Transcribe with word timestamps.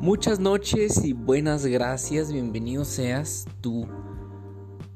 Muchas 0.00 0.40
noches 0.40 1.04
y 1.04 1.12
buenas 1.12 1.66
gracias, 1.66 2.32
bienvenido 2.32 2.86
seas 2.86 3.46
tú, 3.60 3.86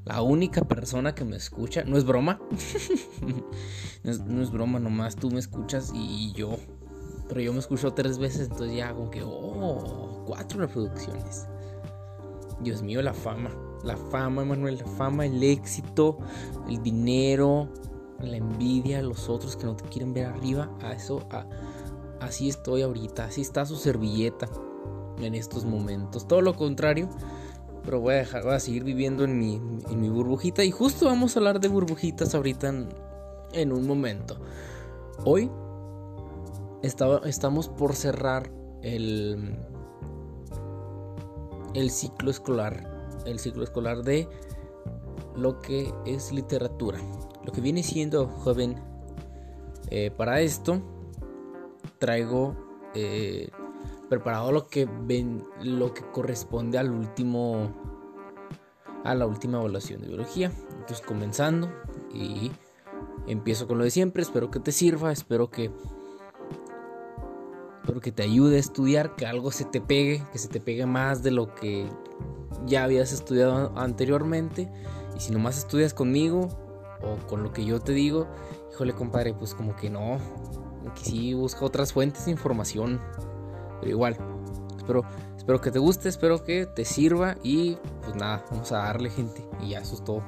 la 0.06 0.22
única 0.22 0.62
persona 0.62 1.15
que 1.15 1.27
me 1.27 1.37
escucha. 1.37 1.85
No 1.85 1.99
es 1.99 2.06
broma, 2.06 2.40
no, 4.03 4.42
es, 4.42 4.51
broma, 4.51 4.78
nomás 4.78 5.14
tú 5.17 5.31
me 5.31 5.40
escuchas 5.40 5.92
y, 5.95 6.32
yo. 6.32 6.56
Pero 7.28 7.42
yo 7.42 7.53
me 7.53 7.59
escucho 7.59 7.92
tres 7.92 8.17
veces, 8.17 8.49
entonces 8.49 8.78
ya 8.78 8.95
como 8.95 9.10
que, 9.10 9.22
oh, 9.22 10.24
cuatro 10.27 10.60
reproducciones. 10.60 11.49
Dios 12.63 12.81
mío, 12.81 13.03
la 13.03 13.13
fama, 13.13 13.50
la 13.85 13.99
fama, 13.99 14.42
Manuel, 14.46 14.78
la 14.78 14.86
fama, 14.86 15.27
el 15.27 15.42
éxito, 15.42 16.16
el 16.66 16.82
dinero, 16.82 17.68
la 18.20 18.38
envidia, 18.38 19.02
los 19.02 19.28
otros 19.28 19.55
que 19.55 19.66
no 19.66 19.77
te 19.77 19.84
quieren 19.91 20.14
ver 20.14 20.28
arriba, 20.28 20.70
a 20.80 20.95
eso, 20.95 21.28
así 22.20 22.48
estoy 22.48 22.80
ahorita, 22.80 23.27
así 23.27 23.42
está 23.42 23.66
su 23.66 23.77
servilleta 23.77 24.48
en 25.20 25.34
estos 25.34 25.64
momentos. 25.64 26.27
Todo 26.27 26.41
lo 26.41 26.54
contrario, 26.54 27.09
pero 27.84 28.00
voy 28.00 28.14
a 28.14 28.18
dejar, 28.18 28.45
voy 28.45 28.54
a 28.54 28.60
seguir 28.60 28.84
viviendo 28.84 29.24
en 29.24 29.38
mi, 29.38 29.54
en 29.54 30.00
mi 30.00 30.09
burbujita 30.09 30.64
y 30.64 30.70
justo 30.70 31.06
vamos 31.06 31.37
a 31.37 31.40
hablar 31.40 31.60
de 31.60 31.68
burbujitas 31.68 32.34
ahorita 32.34 32.73
en, 33.52 33.73
un 33.73 33.87
momento. 33.87 34.37
Hoy 35.24 35.50
estamos 36.82 37.68
por 37.68 37.95
cerrar 37.95 38.50
el, 38.82 39.56
el 41.74 41.90
ciclo 41.90 42.30
escolar, 42.30 43.09
el 43.26 43.38
ciclo 43.38 43.65
escolar 43.65 44.02
de 44.02 44.28
lo 45.37 45.59
que 45.59 45.92
es 46.06 46.32
literatura, 46.32 46.98
lo 47.45 47.52
que 47.52 47.60
viene 47.60 47.82
siendo 47.82 48.28
joven. 48.28 48.76
Eh, 49.90 50.10
para 50.10 50.40
esto 50.40 50.80
traigo 51.98 52.57
eh, 52.95 53.48
preparado 54.09 54.52
lo 54.52 54.66
que 54.66 54.88
ven, 55.02 55.43
lo 55.63 55.95
que 55.95 56.02
corresponde 56.10 56.79
al 56.79 56.91
último 56.91 57.73
a 59.05 59.15
la 59.15 59.27
última 59.27 59.59
evaluación 59.59 60.01
de 60.01 60.09
biología. 60.09 60.51
Entonces 60.71 61.02
comenzando 61.02 61.71
y 62.13 62.51
empiezo 63.27 63.66
con 63.66 63.79
lo 63.79 63.85
de 63.85 63.91
siempre, 63.91 64.23
espero 64.23 64.51
que 64.51 64.61
te 64.61 64.73
sirva, 64.73 65.13
espero 65.13 65.51
que 65.51 65.71
espero 67.83 68.01
que 68.01 68.13
te 68.13 68.23
ayude 68.23 68.57
a 68.57 68.61
estudiar, 68.61 69.15
que 69.15 69.27
algo 69.27 69.51
se 69.51 69.67
te 69.67 69.83
pegue, 69.83 70.23
que 70.33 70.39
se 70.39 70.49
te 70.49 70.59
pegue 70.59 70.87
más 70.87 71.23
de 71.23 71.31
lo 71.31 71.55
que 71.55 71.87
ya 72.67 72.85
habías 72.85 73.13
estudiado 73.13 73.79
anteriormente. 73.79 74.73
Y 75.15 75.21
si 75.21 75.33
nomás 75.33 75.59
estudias 75.59 75.93
conmigo 75.93 76.49
o 77.03 77.27
con 77.27 77.43
lo 77.43 77.53
que 77.53 77.65
yo 77.65 77.81
te 77.81 77.93
digo, 77.93 78.27
híjole 78.73 78.95
compadre, 78.95 79.35
pues 79.35 79.55
como 79.55 79.77
que 79.77 79.91
no, 79.91 80.19
que 80.95 81.05
sí 81.05 81.35
busca 81.35 81.65
otras 81.65 81.93
fuentes 81.93 82.25
de 82.25 82.31
información 82.31 83.01
pero 83.80 83.91
igual, 83.91 84.17
espero, 84.77 85.03
espero 85.36 85.61
que 85.61 85.70
te 85.70 85.78
guste, 85.78 86.08
espero 86.08 86.42
que 86.44 86.67
te 86.67 86.84
sirva 86.84 87.36
y 87.42 87.77
pues 88.03 88.17
nada, 88.17 88.44
vamos 88.50 88.72
a 88.72 88.78
darle 88.78 89.11
gente. 89.11 89.47
Y 89.61 89.70
ya, 89.70 89.80
eso 89.80 89.94
es 89.94 90.05
todo. 90.05 90.22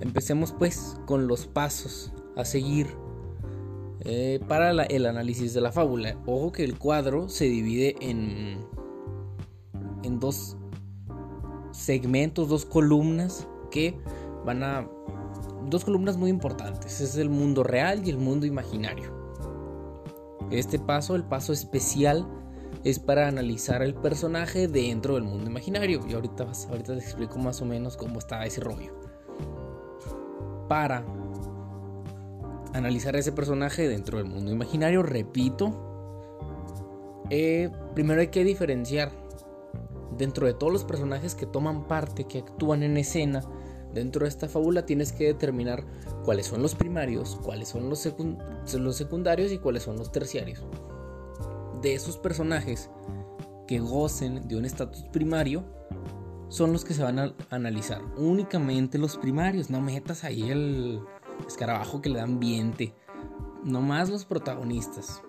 Empecemos 0.00 0.52
pues 0.52 0.96
con 1.06 1.26
los 1.28 1.46
pasos 1.46 2.12
a 2.36 2.44
seguir 2.44 2.88
eh, 4.00 4.40
para 4.48 4.70
el 4.70 5.06
análisis 5.06 5.54
de 5.54 5.60
la 5.60 5.72
fábula. 5.72 6.16
Ojo 6.26 6.52
que 6.52 6.64
el 6.64 6.78
cuadro 6.78 7.28
se 7.28 7.44
divide 7.44 7.96
en, 8.00 8.58
en 10.02 10.20
dos 10.20 10.56
segmentos, 11.72 12.48
dos 12.48 12.64
columnas 12.64 13.48
que 13.70 13.98
van 14.44 14.62
a... 14.62 14.88
Dos 15.68 15.84
columnas 15.84 16.16
muy 16.16 16.30
importantes. 16.30 17.00
Es 17.00 17.16
el 17.16 17.30
mundo 17.30 17.62
real 17.62 18.06
y 18.06 18.10
el 18.10 18.18
mundo 18.18 18.46
imaginario. 18.46 19.14
Este 20.50 20.78
paso, 20.78 21.14
el 21.14 21.24
paso 21.24 21.52
especial, 21.52 22.26
es 22.82 22.98
para 22.98 23.28
analizar 23.28 23.82
el 23.82 23.94
personaje 23.94 24.66
dentro 24.68 25.14
del 25.14 25.24
mundo 25.24 25.48
imaginario. 25.48 26.00
Y 26.08 26.14
ahorita, 26.14 26.46
ahorita 26.70 26.94
te 26.94 27.00
explico 27.00 27.38
más 27.38 27.60
o 27.62 27.66
menos 27.66 27.96
cómo 27.96 28.18
está 28.18 28.44
ese 28.44 28.60
rollo. 28.60 28.94
Para 30.68 31.04
analizar 32.72 33.14
ese 33.16 33.32
personaje 33.32 33.86
dentro 33.88 34.18
del 34.18 34.26
mundo 34.26 34.50
imaginario, 34.50 35.02
repito, 35.02 35.90
eh, 37.30 37.70
primero 37.94 38.20
hay 38.20 38.28
que 38.28 38.44
diferenciar 38.44 39.12
dentro 40.20 40.46
de 40.46 40.52
todos 40.52 40.70
los 40.70 40.84
personajes 40.84 41.34
que 41.34 41.46
toman 41.46 41.88
parte, 41.88 42.24
que 42.24 42.40
actúan 42.40 42.82
en 42.82 42.98
escena, 42.98 43.42
dentro 43.94 44.24
de 44.24 44.28
esta 44.28 44.50
fábula 44.50 44.84
tienes 44.84 45.12
que 45.12 45.24
determinar 45.24 45.82
cuáles 46.26 46.46
son 46.46 46.60
los 46.60 46.74
primarios, 46.74 47.38
cuáles 47.42 47.68
son 47.68 47.88
los, 47.88 47.98
secundarios 47.98 49.50
y 49.50 49.58
cuáles 49.58 49.82
son 49.82 49.96
los 49.96 50.12
terciarios. 50.12 50.62
De 51.80 51.94
esos 51.94 52.18
personajes 52.18 52.90
que 53.66 53.80
gocen 53.80 54.46
de 54.46 54.56
un 54.56 54.66
estatus 54.66 55.04
primario, 55.04 55.64
son 56.48 56.72
los 56.72 56.84
que 56.84 56.92
se 56.92 57.02
van 57.02 57.18
a 57.18 57.34
analizar. 57.48 58.02
Únicamente 58.18 58.98
los 58.98 59.16
primarios, 59.16 59.70
no 59.70 59.80
metas 59.80 60.24
ahí 60.24 60.50
el 60.50 61.00
escarabajo 61.46 62.02
que 62.02 62.10
le 62.10 62.18
da 62.18 62.24
ambiente. 62.24 62.92
No 63.64 63.80
más 63.80 64.10
los 64.10 64.26
protagonistas. 64.26 65.22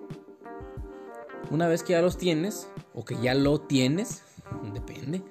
Una 1.50 1.68
vez 1.68 1.84
que 1.84 1.94
ya 1.94 2.02
los 2.02 2.18
tienes, 2.18 2.68
o 2.94 3.06
que 3.06 3.16
ya 3.22 3.36
lo 3.36 3.62
tienes, 3.62 4.24
depende, 4.70 5.24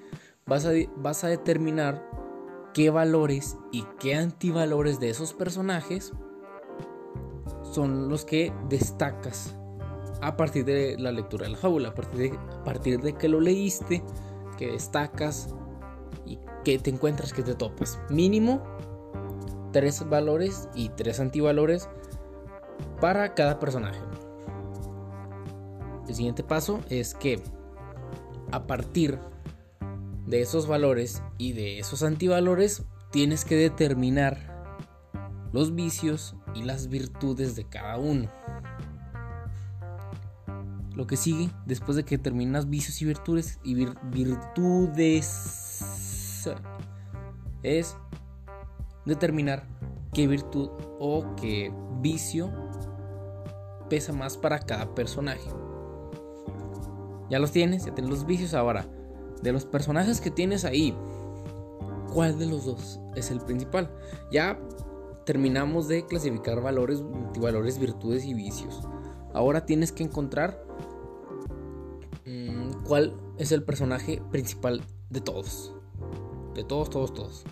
vas 0.47 0.67
a, 0.67 0.71
vas 0.97 1.23
a 1.23 1.29
determinar 1.29 2.05
qué 2.75 2.91
valores 2.91 3.57
y 3.71 3.85
qué 4.01 4.17
antivalores 4.17 4.99
de 4.99 5.11
esos 5.11 5.33
personajes 5.33 6.13
son 7.63 8.09
los 8.09 8.25
que 8.25 8.53
destacas 8.69 9.57
a 10.21 10.37
partir 10.37 10.65
de 10.65 10.97
la 10.99 11.13
lectura 11.13 11.45
de 11.45 11.53
la 11.53 11.59
fábula, 11.59 11.91
a 11.91 11.95
partir 11.95 12.33
de, 12.33 12.39
a 12.39 12.65
partir 12.65 13.01
de 13.01 13.15
que 13.15 13.29
lo 13.29 13.41
leíste, 13.41 14.03
que 14.59 14.73
destacas 14.73 15.55
y 16.27 16.39
que 16.65 16.79
te 16.79 16.91
encuentras, 16.91 17.33
que 17.33 17.43
te 17.43 17.55
topas. 17.55 17.99
Mínimo 18.11 18.63
tres 19.73 20.07
valores 20.09 20.69
y 20.75 20.89
tres 20.91 21.21
antivalores 21.21 21.89
para 23.01 23.35
cada 23.35 23.59
personaje. 23.59 24.01
El 26.09 26.15
siguiente 26.15 26.43
paso 26.43 26.81
es 26.91 27.15
que 27.15 27.41
a 28.53 28.67
partir 28.67 29.19
de 30.27 30.41
esos 30.41 30.67
valores 30.67 31.23
y 31.39 31.53
de 31.53 31.79
esos 31.79 32.03
antivalores 32.03 32.85
tienes 33.11 33.45
que 33.45 33.57
determinar 33.57 34.51
los 35.53 35.75
vicios 35.75 36.37
y 36.55 36.63
las 36.63 36.89
virtudes 36.89 37.57
de 37.57 37.65
cada 37.65 37.99
uno. 37.99 38.31
Lo 40.95 41.07
que 41.07 41.17
sigue 41.17 41.51
después 41.67 41.97
de 41.97 42.05
que 42.05 42.17
determinas 42.19 42.69
vicios 42.69 43.01
y 43.03 43.07
virtudes 43.07 43.59
y 43.65 43.75
virtudes 44.13 45.51
es 47.63 47.97
determinar 49.05 49.67
qué 50.13 50.27
virtud 50.27 50.71
o 50.99 51.35
qué 51.37 51.73
vicio 52.01 52.51
pesa 53.89 54.13
más 54.13 54.37
para 54.37 54.59
cada 54.61 54.95
personaje. 54.95 55.51
Ya 57.31 57.39
los 57.39 57.53
tienes, 57.53 57.85
ya 57.87 57.95
tienes 57.95 58.11
los 58.11 58.27
vicios. 58.27 58.55
Ahora, 58.55 58.87
de 59.43 59.53
los 59.53 59.65
personajes 59.65 60.21
que 60.21 60.31
tienes 60.31 60.65
ahí, 60.65 60.97
¿cuál 62.13 62.39
de 62.39 62.47
los 62.47 62.65
dos 62.65 63.01
es 63.15 63.31
el 63.31 63.41
principal? 63.41 63.91
Ya 64.33 64.59
terminamos 65.25 65.87
de 65.87 66.05
clasificar 66.07 66.61
valores, 66.61 67.03
valores, 67.41 67.79
virtudes 67.79 68.25
y 68.25 68.35
vicios. 68.35 68.83
Ahora 69.33 69.65
tienes 69.65 69.93
que 69.93 70.03
encontrar 70.03 70.61
mm, 72.27 72.85
cuál 72.85 73.15
es 73.39 73.53
el 73.53 73.63
personaje 73.63 74.21
principal 74.31 74.83
de 75.09 75.21
todos. 75.21 75.73
De 76.55 76.65
todos, 76.65 76.91
todos, 76.91 77.15
todos. 77.15 77.45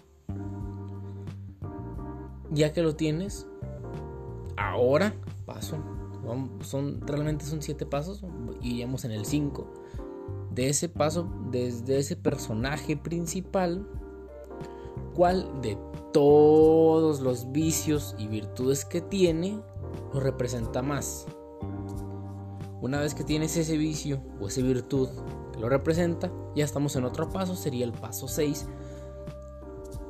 Ya 2.51 2.73
que 2.73 2.83
lo 2.83 2.97
tienes, 2.97 3.47
ahora 4.57 5.15
paso 5.47 5.98
son, 6.63 7.01
realmente 7.07 7.45
son 7.45 7.63
siete 7.63 7.87
pasos 7.87 8.23
iríamos 8.63 9.05
en 9.05 9.13
el 9.13 9.25
5. 9.25 9.67
De 10.55 10.69
ese 10.69 10.89
paso, 10.89 11.29
desde 11.51 11.99
ese 11.99 12.17
personaje 12.17 12.97
principal, 12.97 13.87
¿cuál 15.15 15.61
de 15.63 15.79
todos 16.13 17.21
los 17.21 17.53
vicios 17.53 18.15
y 18.19 18.27
virtudes 18.27 18.85
que 18.85 19.01
tiene 19.01 19.61
lo 20.13 20.21
representa 20.21 20.83
más? 20.83 21.27
Una 22.81 23.01
vez 23.01 23.15
que 23.15 23.25
tienes 23.25 23.57
ese 23.57 23.77
vicio 23.77 24.21
o 24.41 24.49
esa 24.49 24.63
virtud 24.63 25.09
que 25.53 25.61
lo 25.61 25.69
representa, 25.69 26.33
ya 26.55 26.65
estamos 26.65 26.95
en 26.97 27.05
otro 27.05 27.29
paso, 27.31 27.57
sería 27.57 27.85
el 27.85 27.93
paso 27.93 28.29
6. 28.29 28.67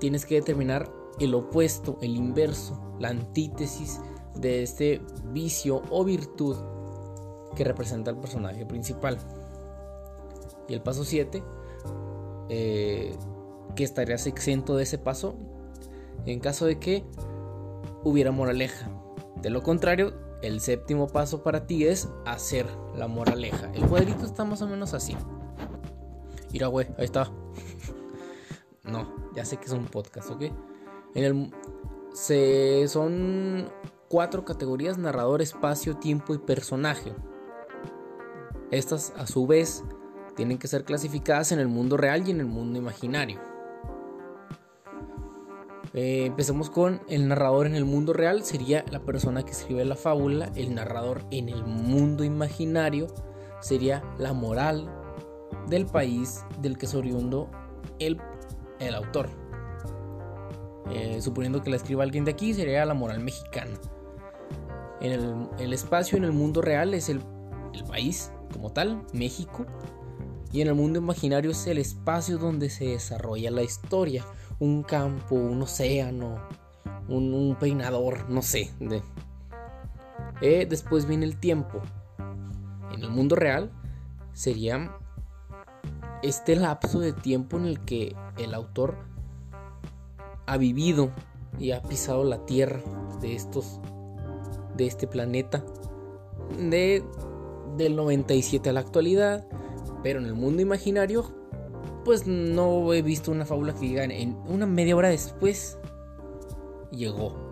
Tienes 0.00 0.26
que 0.26 0.36
determinar 0.36 0.92
el 1.18 1.34
opuesto, 1.34 1.98
el 2.00 2.16
inverso, 2.16 2.80
la 2.98 3.08
antítesis 3.08 4.00
de 4.40 4.62
este 4.62 5.00
vicio 5.32 5.82
o 5.90 6.04
virtud 6.04 6.56
que 7.56 7.64
representa 7.64 8.10
el 8.10 8.16
personaje 8.16 8.64
principal. 8.66 9.18
Y 10.68 10.74
el 10.74 10.82
paso 10.82 11.04
7, 11.04 11.42
eh, 12.50 13.16
que 13.74 13.84
estarías 13.84 14.26
exento 14.26 14.76
de 14.76 14.82
ese 14.84 14.98
paso 14.98 15.34
en 16.26 16.40
caso 16.40 16.66
de 16.66 16.78
que 16.78 17.04
hubiera 18.04 18.30
moraleja. 18.30 18.90
De 19.40 19.50
lo 19.50 19.62
contrario, 19.62 20.14
el 20.42 20.60
séptimo 20.60 21.08
paso 21.08 21.42
para 21.42 21.66
ti 21.66 21.86
es 21.86 22.08
hacer 22.26 22.66
la 22.96 23.08
moraleja. 23.08 23.70
El 23.72 23.86
cuadrito 23.86 24.24
está 24.24 24.44
más 24.44 24.62
o 24.62 24.68
menos 24.68 24.94
así. 24.94 25.16
Mira, 26.52 26.66
güey, 26.68 26.86
ahí 26.98 27.04
está. 27.04 27.30
no, 28.84 29.32
ya 29.34 29.44
sé 29.44 29.56
que 29.56 29.66
es 29.66 29.72
un 29.72 29.86
podcast, 29.86 30.30
¿ok? 30.30 30.42
En 31.14 31.24
el, 31.24 31.54
se, 32.12 32.86
son 32.88 33.68
cuatro 34.08 34.44
categorías, 34.44 34.98
narrador, 34.98 35.42
espacio, 35.42 35.96
tiempo 35.96 36.34
y 36.34 36.38
personaje. 36.38 37.14
Estas, 38.70 39.12
a 39.16 39.26
su 39.26 39.46
vez, 39.46 39.84
tienen 40.36 40.58
que 40.58 40.68
ser 40.68 40.84
clasificadas 40.84 41.52
en 41.52 41.58
el 41.58 41.68
mundo 41.68 41.96
real 41.96 42.26
y 42.26 42.30
en 42.30 42.40
el 42.40 42.46
mundo 42.46 42.78
imaginario. 42.78 43.40
Eh, 45.94 46.26
empecemos 46.26 46.68
con 46.68 47.00
el 47.08 47.28
narrador 47.28 47.66
en 47.66 47.74
el 47.74 47.84
mundo 47.84 48.12
real, 48.12 48.44
sería 48.44 48.84
la 48.90 49.00
persona 49.00 49.42
que 49.42 49.52
escribe 49.52 49.84
la 49.84 49.96
fábula. 49.96 50.50
El 50.54 50.74
narrador 50.74 51.24
en 51.30 51.48
el 51.48 51.64
mundo 51.64 52.24
imaginario 52.24 53.06
sería 53.60 54.02
la 54.18 54.32
moral 54.32 54.88
del 55.68 55.86
país 55.86 56.44
del 56.60 56.76
que 56.78 56.86
es 56.86 56.94
oriundo 56.94 57.50
el, 57.98 58.20
el 58.80 58.94
autor. 58.94 59.30
Eh, 60.90 61.20
suponiendo 61.20 61.62
que 61.62 61.70
la 61.70 61.76
escriba 61.76 62.02
alguien 62.02 62.24
de 62.24 62.30
aquí, 62.30 62.54
sería 62.54 62.84
la 62.84 62.94
moral 62.94 63.20
mexicana. 63.20 63.78
En 65.00 65.48
el, 65.58 65.72
espacio 65.72 66.18
en 66.18 66.24
el 66.24 66.32
mundo 66.32 66.60
real 66.60 66.94
es 66.94 67.08
el, 67.08 67.22
país 67.88 68.32
como 68.52 68.70
tal, 68.70 69.04
México. 69.12 69.64
Y 70.50 70.62
en 70.62 70.68
el 70.68 70.74
mundo 70.74 70.98
imaginario 70.98 71.50
es 71.50 71.66
el 71.66 71.78
espacio 71.78 72.38
donde 72.38 72.70
se 72.70 72.86
desarrolla 72.86 73.50
la 73.50 73.62
historia 73.62 74.24
un 74.58 74.82
campo, 74.82 75.36
un 75.36 75.62
océano, 75.62 76.38
un, 77.08 77.56
peinador, 77.58 78.28
no 78.28 78.42
sé. 78.42 78.70
Eh, 80.40 80.66
después 80.68 81.06
viene 81.06 81.26
el 81.26 81.38
tiempo. 81.38 81.80
En 82.92 83.02
el 83.02 83.10
mundo 83.10 83.36
real 83.36 83.70
sería 84.32 84.96
este 86.22 86.56
lapso 86.56 87.00
de 87.00 87.12
tiempo 87.12 87.56
en 87.56 87.66
el 87.66 87.80
que 87.84 88.16
el 88.36 88.54
autor 88.54 88.98
ha 90.46 90.56
vivido 90.56 91.12
y 91.58 91.72
ha 91.72 91.82
pisado 91.82 92.24
la 92.24 92.44
tierra 92.46 92.80
de 93.20 93.34
estos 93.34 93.80
de 94.78 94.86
este 94.86 95.06
planeta 95.06 95.62
de 96.58 97.04
del 97.76 97.94
97 97.94 98.70
a 98.70 98.72
la 98.72 98.80
actualidad 98.80 99.46
pero 100.02 100.20
en 100.20 100.24
el 100.24 100.34
mundo 100.34 100.62
imaginario 100.62 101.26
pues 102.04 102.26
no 102.26 102.94
he 102.94 103.02
visto 103.02 103.30
una 103.30 103.44
fábula 103.44 103.74
que 103.74 103.80
diga 103.80 104.04
en 104.04 104.34
una 104.48 104.64
media 104.64 104.96
hora 104.96 105.10
después 105.10 105.78
llegó. 106.90 107.48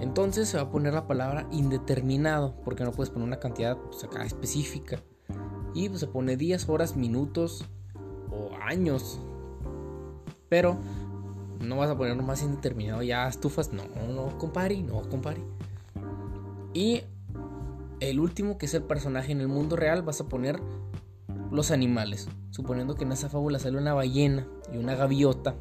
Entonces 0.00 0.48
se 0.48 0.56
va 0.56 0.64
a 0.64 0.70
poner 0.70 0.94
la 0.94 1.06
palabra 1.06 1.46
indeterminado, 1.50 2.54
porque 2.64 2.84
no 2.84 2.92
puedes 2.92 3.10
poner 3.10 3.26
una 3.26 3.40
cantidad 3.40 3.76
pues, 3.76 4.06
específica. 4.24 5.00
Y 5.74 5.88
pues, 5.88 6.00
se 6.00 6.06
pone 6.06 6.36
días, 6.36 6.68
horas, 6.68 6.96
minutos 6.96 7.64
o 8.30 8.50
años. 8.62 9.20
Pero 10.48 10.78
no 11.60 11.76
vas 11.76 11.90
a 11.90 11.96
poner 11.96 12.16
más 12.22 12.42
indeterminado, 12.42 13.02
ya 13.02 13.26
estufas. 13.26 13.72
No, 13.72 13.82
no, 14.08 14.38
compare, 14.38 14.80
no, 14.82 15.02
compare. 15.08 15.42
Y 16.74 17.02
el 18.00 18.20
último, 18.20 18.58
que 18.58 18.66
es 18.66 18.74
el 18.74 18.82
personaje 18.82 19.32
en 19.32 19.40
el 19.40 19.48
mundo 19.48 19.76
real, 19.76 20.02
vas 20.02 20.20
a 20.20 20.28
poner 20.28 20.60
los 21.50 21.70
animales. 21.70 22.28
Suponiendo 22.50 22.94
que 22.94 23.04
en 23.04 23.12
esa 23.12 23.28
fábula 23.28 23.58
sale 23.58 23.78
una 23.78 23.94
ballena 23.94 24.46
y 24.72 24.78
una 24.78 24.94
gaviota. 24.94 25.56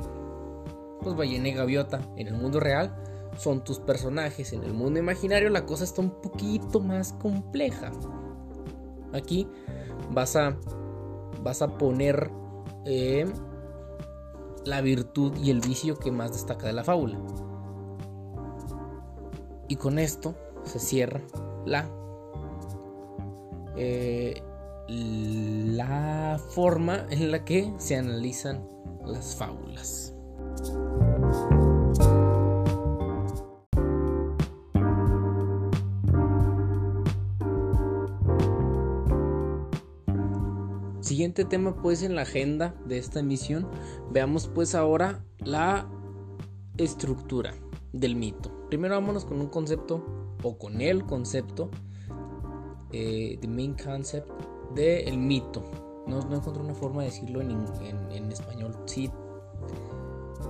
Pues 1.01 1.15
ballena 1.15 1.47
y 1.47 1.53
gaviota 1.53 2.01
en 2.17 2.27
el 2.27 2.33
mundo 2.35 2.59
real 2.59 2.95
son 3.37 3.63
tus 3.63 3.79
personajes. 3.79 4.53
En 4.53 4.63
el 4.63 4.73
mundo 4.73 4.99
imaginario 4.99 5.49
la 5.49 5.65
cosa 5.65 5.83
está 5.83 6.01
un 6.01 6.21
poquito 6.21 6.79
más 6.79 7.13
compleja. 7.13 7.91
Aquí 9.13 9.47
vas 10.11 10.35
a, 10.35 10.57
vas 11.43 11.61
a 11.61 11.77
poner 11.77 12.29
eh, 12.85 13.25
la 14.65 14.81
virtud 14.81 15.33
y 15.37 15.51
el 15.51 15.61
vicio 15.61 15.97
que 15.97 16.11
más 16.11 16.33
destaca 16.33 16.67
de 16.67 16.73
la 16.73 16.83
fábula. 16.83 17.17
Y 19.69 19.75
con 19.75 19.99
esto 19.99 20.35
se 20.67 20.79
cierra 20.79 21.21
la 21.65 21.89
eh, 23.75 24.41
la 24.87 26.39
forma 26.49 27.05
en 27.09 27.31
la 27.31 27.43
que 27.43 27.73
se 27.77 27.97
analizan 27.97 28.67
las 29.05 29.35
fábulas. 29.35 30.13
Siguiente 41.01 41.45
tema 41.45 41.81
pues 41.81 42.03
en 42.03 42.15
la 42.15 42.23
agenda 42.23 42.75
de 42.85 42.97
esta 42.97 43.19
emisión, 43.19 43.67
veamos 44.11 44.47
pues 44.47 44.75
ahora 44.75 45.23
la 45.39 45.87
estructura 46.77 47.53
del 47.93 48.15
mito. 48.15 48.51
Primero 48.67 48.95
vámonos 48.95 49.25
con 49.25 49.39
un 49.39 49.47
concepto 49.47 50.26
o 50.43 50.57
con 50.57 50.81
el 50.81 51.05
concepto, 51.05 51.69
eh, 52.91 53.37
the 53.41 53.47
main 53.47 53.75
concept 53.75 54.29
de 54.75 55.03
el 55.03 55.17
mito. 55.17 55.63
No, 56.07 56.21
no 56.21 56.37
encontré 56.37 56.63
una 56.63 56.73
forma 56.73 57.01
de 57.01 57.09
decirlo 57.09 57.41
en, 57.41 57.65
en, 58.11 58.31
español. 58.31 58.77
Sí, 58.85 59.11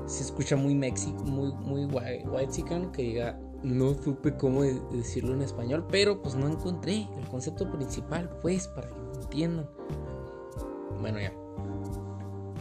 se 0.06 0.24
escucha 0.24 0.56
muy 0.56 0.76
mexi, 0.76 1.12
muy, 1.14 1.52
muy 1.54 1.86
white 1.86 2.64
que 2.94 3.02
diga, 3.02 3.40
no 3.64 3.96
supe 3.96 4.38
cómo 4.38 4.62
decirlo 4.62 5.34
en 5.34 5.42
español, 5.42 5.88
pero 5.90 6.22
pues 6.22 6.36
no 6.36 6.48
encontré 6.48 7.08
el 7.18 7.28
concepto 7.28 7.72
principal, 7.72 8.30
pues, 8.42 8.68
para 8.68 8.90
que 8.90 8.96
lo 8.96 9.14
entiendan. 9.22 9.70
Bueno, 11.02 11.20
ya. 11.20 11.34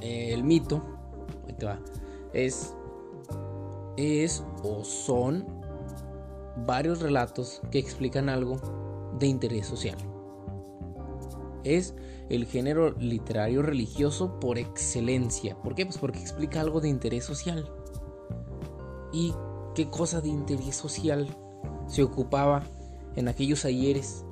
el 0.00 0.42
mito, 0.42 0.82
te 1.58 1.66
va, 1.66 1.78
es, 2.32 2.74
es 3.96 4.42
o 4.62 4.84
son 4.84 5.55
varios 6.64 7.00
relatos 7.00 7.60
que 7.70 7.78
explican 7.78 8.28
algo 8.28 9.12
de 9.18 9.26
interés 9.26 9.66
social 9.66 9.96
es 11.66 11.94
el 12.28 12.46
género 12.46 12.92
literario 12.92 13.62
religioso 13.62 14.38
por 14.40 14.58
excelencia. 14.58 15.60
¿Por 15.62 15.74
qué? 15.74 15.84
Pues 15.84 15.98
porque 15.98 16.20
explica 16.20 16.60
algo 16.60 16.80
de 16.80 16.88
interés 16.88 17.24
social. 17.24 17.68
¿Y 19.12 19.34
qué 19.74 19.90
cosa 19.90 20.20
de 20.20 20.28
interés 20.28 20.76
social 20.76 21.28
se 21.88 22.02
ocupaba 22.02 22.62
en 23.16 23.28
aquellos 23.28 23.64
ayeres 23.64 24.24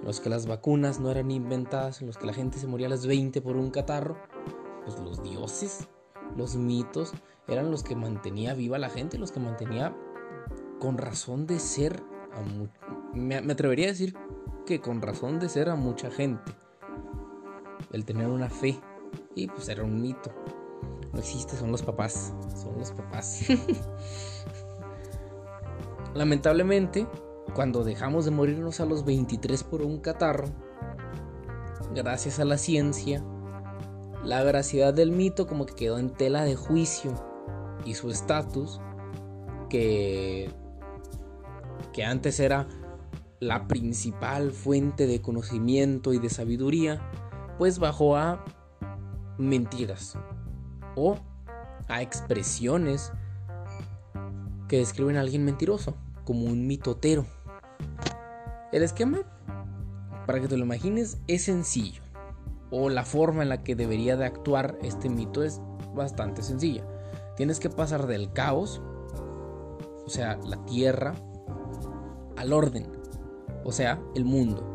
en 0.00 0.04
los 0.04 0.20
que 0.20 0.30
las 0.30 0.46
vacunas 0.46 1.00
no 1.00 1.10
eran 1.10 1.30
inventadas, 1.30 2.00
en 2.00 2.06
los 2.06 2.18
que 2.18 2.26
la 2.26 2.34
gente 2.34 2.58
se 2.58 2.66
moría 2.66 2.86
a 2.86 2.90
las 2.90 3.06
20 3.06 3.40
por 3.40 3.56
un 3.56 3.70
catarro? 3.70 4.16
Pues 4.84 4.98
los 5.00 5.22
dioses, 5.22 5.88
los 6.36 6.56
mitos, 6.56 7.12
eran 7.48 7.70
los 7.70 7.82
que 7.82 7.96
mantenía 7.96 8.54
viva 8.54 8.78
la 8.78 8.90
gente, 8.90 9.18
los 9.18 9.32
que 9.32 9.40
mantenía 9.40 9.96
con 10.78 10.98
razón 10.98 11.46
de 11.46 11.58
ser, 11.58 12.02
me 13.14 13.36
atrevería 13.36 13.86
a 13.86 13.90
decir 13.90 14.16
que 14.66 14.80
con 14.80 15.02
razón 15.02 15.38
de 15.38 15.48
ser 15.48 15.68
a 15.68 15.76
mucha 15.76 16.10
gente 16.10 16.52
el 17.94 18.04
tener 18.04 18.28
una 18.28 18.50
fe. 18.50 18.78
Y 19.34 19.46
pues 19.48 19.68
era 19.68 19.84
un 19.84 20.00
mito. 20.00 20.30
No 21.12 21.20
existe, 21.20 21.56
son 21.56 21.70
los 21.70 21.82
papás. 21.82 22.32
Son 22.56 22.76
los 22.78 22.90
papás. 22.92 23.42
Lamentablemente, 26.14 27.06
cuando 27.54 27.84
dejamos 27.84 28.24
de 28.24 28.30
morirnos 28.30 28.80
a 28.80 28.84
los 28.84 29.04
23 29.04 29.64
por 29.64 29.82
un 29.82 29.98
catarro, 29.98 30.46
gracias 31.94 32.38
a 32.38 32.44
la 32.44 32.58
ciencia, 32.58 33.24
la 34.24 34.42
veracidad 34.42 34.94
del 34.94 35.10
mito 35.10 35.46
como 35.46 35.66
que 35.66 35.74
quedó 35.74 35.98
en 35.98 36.10
tela 36.10 36.44
de 36.44 36.56
juicio 36.56 37.12
y 37.84 37.94
su 37.94 38.10
estatus, 38.10 38.80
que, 39.68 40.50
que 41.92 42.04
antes 42.04 42.40
era 42.40 42.66
la 43.40 43.66
principal 43.68 44.52
fuente 44.52 45.06
de 45.06 45.20
conocimiento 45.20 46.12
y 46.12 46.18
de 46.18 46.30
sabiduría, 46.30 47.00
pues 47.58 47.78
bajó 47.78 48.16
a 48.16 48.44
mentiras 49.38 50.16
o 50.96 51.18
a 51.88 52.02
expresiones 52.02 53.12
que 54.68 54.78
describen 54.78 55.16
a 55.16 55.20
alguien 55.20 55.44
mentiroso, 55.44 55.94
como 56.24 56.46
un 56.46 56.66
mitotero. 56.66 57.26
El 58.72 58.82
esquema, 58.82 59.18
para 60.26 60.40
que 60.40 60.48
te 60.48 60.56
lo 60.56 60.64
imagines, 60.64 61.18
es 61.26 61.44
sencillo, 61.44 62.02
o 62.70 62.88
la 62.88 63.04
forma 63.04 63.42
en 63.42 63.50
la 63.50 63.62
que 63.62 63.76
debería 63.76 64.16
de 64.16 64.24
actuar 64.24 64.78
este 64.82 65.08
mito 65.08 65.42
es 65.42 65.60
bastante 65.94 66.42
sencilla. 66.42 66.84
Tienes 67.36 67.60
que 67.60 67.70
pasar 67.70 68.06
del 68.06 68.32
caos, 68.32 68.80
o 70.06 70.08
sea, 70.08 70.38
la 70.44 70.64
tierra, 70.64 71.14
al 72.36 72.52
orden, 72.52 72.86
o 73.64 73.72
sea, 73.72 74.00
el 74.14 74.24
mundo. 74.24 74.70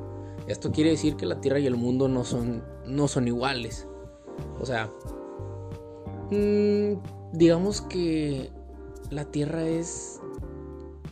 Esto 0.47 0.71
quiere 0.71 0.91
decir 0.91 1.15
que 1.15 1.25
la 1.25 1.41
Tierra 1.41 1.59
y 1.59 1.67
el 1.67 1.75
mundo 1.75 2.07
no 2.07 2.23
son, 2.23 2.63
no 2.85 3.07
son 3.07 3.27
iguales. 3.27 3.87
O 4.59 4.65
sea, 4.65 4.89
Mm, 6.31 6.93
digamos 7.33 7.81
que 7.81 8.51
la 9.09 9.25
Tierra 9.25 9.67
es 9.67 10.19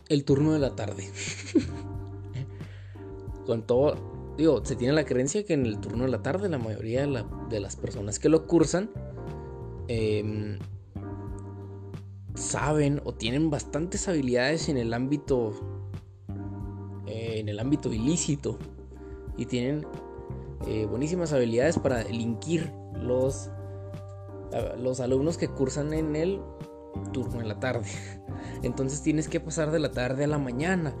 el 0.08 0.24
turno 0.24 0.52
de 0.52 0.60
la 0.60 0.76
tarde. 0.76 1.10
Con 3.46 3.62
todo, 3.66 4.34
digo, 4.36 4.64
se 4.64 4.76
tiene 4.76 4.94
la 4.94 5.04
creencia 5.04 5.44
que 5.44 5.54
en 5.54 5.66
el 5.66 5.80
turno 5.80 6.04
de 6.04 6.10
la 6.10 6.22
tarde 6.22 6.48
la 6.48 6.58
mayoría 6.58 7.06
de, 7.06 7.60
las 7.60 7.76
personas 7.76 8.18
que 8.18 8.28
lo 8.28 8.46
cursan 8.46 8.90
em, 9.88 10.58
saben 12.34 13.00
o 13.04 13.14
tienen 13.14 13.50
bastantes 13.50 14.06
habilidades 14.06 14.68
en 14.68 14.76
el 14.76 14.92
ámbito 14.92 15.77
en 17.38 17.48
el 17.48 17.58
ámbito 17.60 17.92
ilícito 17.92 18.58
y 19.36 19.46
tienen 19.46 19.86
eh, 20.66 20.86
buenísimas 20.86 21.32
habilidades 21.32 21.78
para 21.78 22.04
delinquir 22.04 22.72
los 22.94 23.50
los 24.78 25.00
alumnos 25.00 25.36
que 25.36 25.48
cursan 25.48 25.92
en 25.92 26.16
el 26.16 26.40
turno 27.12 27.40
de 27.40 27.46
la 27.46 27.60
tarde. 27.60 27.86
Entonces 28.62 29.02
tienes 29.02 29.28
que 29.28 29.40
pasar 29.40 29.70
de 29.70 29.78
la 29.78 29.92
tarde 29.92 30.24
a 30.24 30.28
la 30.28 30.38
mañana. 30.38 30.94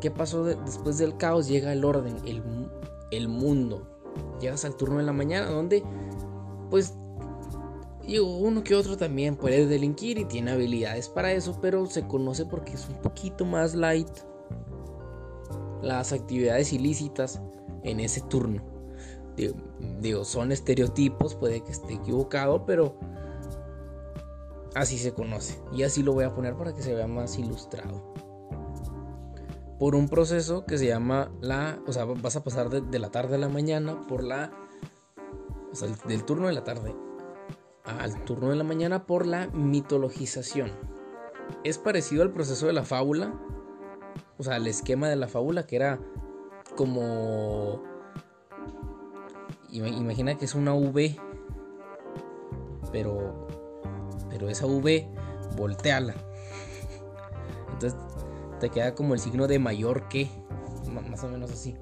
¿Qué 0.00 0.10
pasó 0.10 0.44
después 0.44 0.98
del 0.98 1.16
caos? 1.16 1.48
Llega 1.48 1.72
el 1.72 1.84
orden, 1.84 2.16
el, 2.24 2.42
el 3.10 3.28
mundo. 3.28 3.86
Llegas 4.40 4.64
al 4.64 4.76
turno 4.76 4.98
de 4.98 5.04
la 5.04 5.12
mañana 5.12 5.46
donde, 5.46 5.82
pues, 6.70 6.94
uno 8.18 8.64
que 8.64 8.74
otro 8.74 8.96
también 8.96 9.36
puede 9.36 9.66
delinquir 9.66 10.18
y 10.18 10.24
tiene 10.24 10.50
habilidades 10.50 11.08
para 11.08 11.32
eso, 11.32 11.58
pero 11.60 11.86
se 11.86 12.06
conoce 12.06 12.46
porque 12.46 12.72
es 12.72 12.88
un 12.88 12.96
poquito 12.96 13.44
más 13.44 13.74
light 13.74 14.08
las 15.82 16.12
actividades 16.12 16.72
ilícitas 16.72 17.40
en 17.82 18.00
ese 18.00 18.20
turno. 18.22 18.62
Digo, 20.00 20.24
son 20.24 20.52
estereotipos, 20.52 21.34
puede 21.34 21.62
que 21.62 21.72
esté 21.72 21.94
equivocado, 21.94 22.66
pero 22.66 22.94
así 24.74 24.98
se 24.98 25.12
conoce. 25.12 25.60
Y 25.72 25.82
así 25.82 26.02
lo 26.02 26.12
voy 26.12 26.24
a 26.24 26.34
poner 26.34 26.56
para 26.56 26.74
que 26.74 26.82
se 26.82 26.94
vea 26.94 27.06
más 27.06 27.38
ilustrado. 27.38 28.12
Por 29.78 29.94
un 29.94 30.08
proceso 30.08 30.66
que 30.66 30.76
se 30.76 30.86
llama 30.86 31.32
la, 31.40 31.80
o 31.86 31.92
sea, 31.92 32.04
vas 32.04 32.36
a 32.36 32.44
pasar 32.44 32.68
de, 32.68 32.98
la 32.98 33.10
tarde 33.10 33.36
a 33.36 33.38
la 33.38 33.48
mañana 33.48 34.06
por 34.06 34.22
la, 34.22 34.52
o 35.72 35.74
sea, 35.74 35.88
del 36.06 36.24
turno 36.24 36.48
de 36.48 36.52
la 36.52 36.64
tarde 36.64 36.94
al 37.98 38.24
turno 38.24 38.50
de 38.50 38.56
la 38.56 38.64
mañana 38.64 39.06
por 39.06 39.26
la 39.26 39.48
mitologización. 39.48 40.70
Es 41.64 41.78
parecido 41.78 42.22
al 42.22 42.32
proceso 42.32 42.66
de 42.66 42.72
la 42.72 42.84
fábula, 42.84 43.34
o 44.40 44.42
sea, 44.42 44.56
el 44.56 44.66
esquema 44.66 45.06
de 45.06 45.16
la 45.16 45.28
fábula 45.28 45.66
que 45.66 45.76
era 45.76 46.00
como 46.74 47.82
imagina 49.70 50.38
que 50.38 50.46
es 50.46 50.54
una 50.54 50.72
V, 50.72 51.14
pero, 52.90 53.46
pero 54.30 54.48
esa 54.48 54.64
V, 54.64 55.06
volteala. 55.56 56.14
Entonces 57.72 57.98
te 58.60 58.70
queda 58.70 58.94
como 58.94 59.12
el 59.12 59.20
signo 59.20 59.46
de 59.46 59.58
mayor 59.58 60.08
que, 60.08 60.30
más 61.10 61.22
o 61.22 61.28
menos 61.28 61.52
así. 61.52 61.76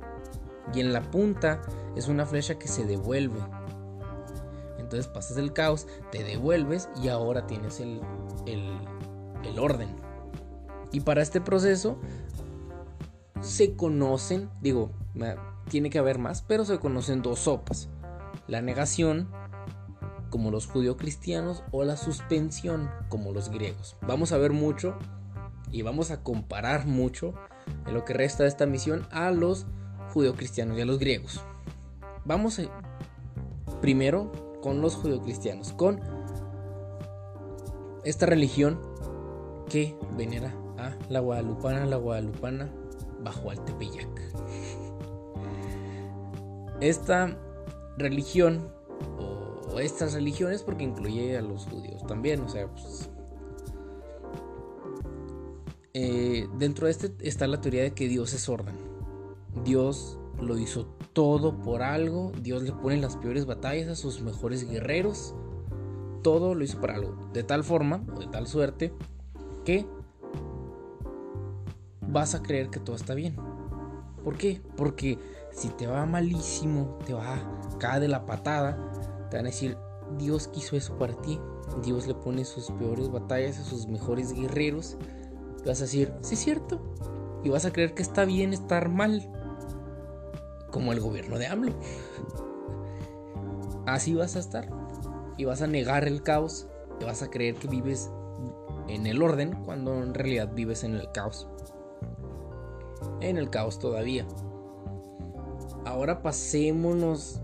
Y 0.74 0.80
en 0.80 0.92
la 0.92 1.00
punta 1.12 1.62
es 1.94 2.08
una 2.08 2.26
flecha 2.26 2.58
que 2.58 2.66
se 2.66 2.84
devuelve. 2.84 3.40
Entonces 4.78 5.06
pasas 5.06 5.36
el 5.36 5.52
caos, 5.52 5.86
te 6.10 6.24
devuelves 6.24 6.88
y 7.00 7.08
ahora 7.08 7.46
tienes 7.46 7.78
el, 7.78 8.00
el, 8.46 8.78
el 9.44 9.58
orden. 9.60 9.88
Y 10.90 11.00
para 11.00 11.22
este 11.22 11.40
proceso 11.40 11.98
se 13.40 13.74
conocen, 13.76 14.50
digo, 14.60 14.90
tiene 15.68 15.90
que 15.90 15.98
haber 15.98 16.18
más, 16.18 16.42
pero 16.42 16.64
se 16.64 16.78
conocen 16.78 17.22
dos 17.22 17.40
sopas. 17.40 17.88
La 18.46 18.62
negación, 18.62 19.28
como 20.30 20.50
los 20.50 20.66
judio-cristianos, 20.66 21.62
o 21.70 21.84
la 21.84 21.96
suspensión, 21.96 22.90
como 23.08 23.32
los 23.32 23.50
griegos. 23.50 23.96
Vamos 24.06 24.32
a 24.32 24.38
ver 24.38 24.52
mucho 24.52 24.96
y 25.70 25.82
vamos 25.82 26.10
a 26.10 26.22
comparar 26.22 26.86
mucho 26.86 27.34
en 27.86 27.94
lo 27.94 28.04
que 28.04 28.14
resta 28.14 28.44
de 28.44 28.48
esta 28.48 28.66
misión 28.66 29.06
a 29.10 29.30
los 29.30 29.66
judio-cristianos 30.12 30.78
y 30.78 30.82
a 30.82 30.86
los 30.86 30.98
griegos. 30.98 31.42
Vamos 32.24 32.58
eh, 32.58 32.68
primero 33.80 34.32
con 34.62 34.80
los 34.80 34.96
judio-cristianos, 34.96 35.72
con 35.72 36.00
esta 38.04 38.26
religión 38.26 38.80
que 39.68 39.96
venera 40.16 40.54
a 40.78 40.94
la 41.10 41.20
guadalupana, 41.20 41.84
la 41.84 41.96
guadalupana 41.96 42.70
bajo 43.20 43.50
al 43.50 43.64
Tepeyac. 43.64 44.08
Esta 46.80 47.36
religión 47.96 48.70
o 49.18 49.80
estas 49.80 50.14
religiones 50.14 50.62
porque 50.62 50.84
incluye 50.84 51.36
a 51.36 51.42
los 51.42 51.66
judíos 51.66 52.06
también, 52.06 52.40
o 52.40 52.48
sea, 52.48 52.68
pues, 52.68 53.10
eh, 55.94 56.46
dentro 56.58 56.86
de 56.86 56.92
este 56.92 57.12
está 57.20 57.46
la 57.46 57.60
teoría 57.60 57.82
de 57.82 57.92
que 57.92 58.08
Dios 58.08 58.32
es 58.32 58.48
orden. 58.48 58.74
Dios 59.64 60.18
lo 60.40 60.56
hizo 60.58 60.86
todo 61.12 61.60
por 61.60 61.82
algo, 61.82 62.32
Dios 62.40 62.62
le 62.62 62.72
pone 62.72 62.98
las 62.98 63.16
peores 63.16 63.46
batallas 63.46 63.88
a 63.88 63.96
sus 63.96 64.20
mejores 64.20 64.68
guerreros, 64.68 65.34
todo 66.22 66.54
lo 66.54 66.64
hizo 66.64 66.80
por 66.80 66.90
algo, 66.92 67.16
de 67.32 67.42
tal 67.42 67.64
forma 67.64 68.04
o 68.14 68.20
de 68.20 68.28
tal 68.28 68.46
suerte 68.46 68.92
que 69.64 69.86
vas 72.08 72.34
a 72.34 72.42
creer 72.42 72.70
que 72.70 72.80
todo 72.80 72.96
está 72.96 73.14
bien. 73.14 73.36
¿Por 74.24 74.36
qué? 74.36 74.60
Porque 74.76 75.18
si 75.52 75.68
te 75.68 75.86
va 75.86 76.04
malísimo, 76.06 76.98
te 77.06 77.14
va 77.14 77.36
acá 77.74 78.00
de 78.00 78.08
la 78.08 78.26
patada, 78.26 78.76
te 79.30 79.36
van 79.36 79.46
a 79.46 79.50
decir, 79.50 79.76
Dios 80.18 80.48
quiso 80.48 80.76
eso 80.76 80.96
para 80.98 81.14
ti. 81.14 81.40
Dios 81.82 82.06
le 82.06 82.14
pone 82.14 82.44
sus 82.44 82.70
peores 82.72 83.10
batallas 83.10 83.58
a 83.58 83.64
sus 83.64 83.86
mejores 83.86 84.32
guerreros. 84.32 84.96
Y 85.64 85.68
vas 85.68 85.80
a 85.80 85.84
decir, 85.84 86.12
sí 86.22 86.34
es 86.34 86.40
cierto. 86.40 86.80
Y 87.44 87.50
vas 87.50 87.64
a 87.66 87.72
creer 87.72 87.94
que 87.94 88.02
está 88.02 88.24
bien 88.24 88.52
estar 88.52 88.88
mal. 88.88 89.30
Como 90.70 90.92
el 90.92 91.00
gobierno 91.00 91.38
de 91.38 91.46
AMLO. 91.46 91.74
Así 93.86 94.14
vas 94.14 94.36
a 94.36 94.40
estar. 94.40 94.68
Y 95.36 95.44
vas 95.44 95.62
a 95.62 95.66
negar 95.66 96.06
el 96.06 96.22
caos. 96.22 96.68
Y 97.00 97.04
vas 97.04 97.22
a 97.22 97.30
creer 97.30 97.54
que 97.56 97.68
vives 97.68 98.10
en 98.88 99.06
el 99.06 99.22
orden 99.22 99.62
cuando 99.64 100.02
en 100.02 100.14
realidad 100.14 100.50
vives 100.54 100.84
en 100.84 100.94
el 100.94 101.10
caos. 101.12 101.48
En 103.20 103.36
el 103.36 103.50
caos 103.50 103.78
todavía 103.78 104.26
ahora 105.88 106.22
pasémonos, 106.22 107.40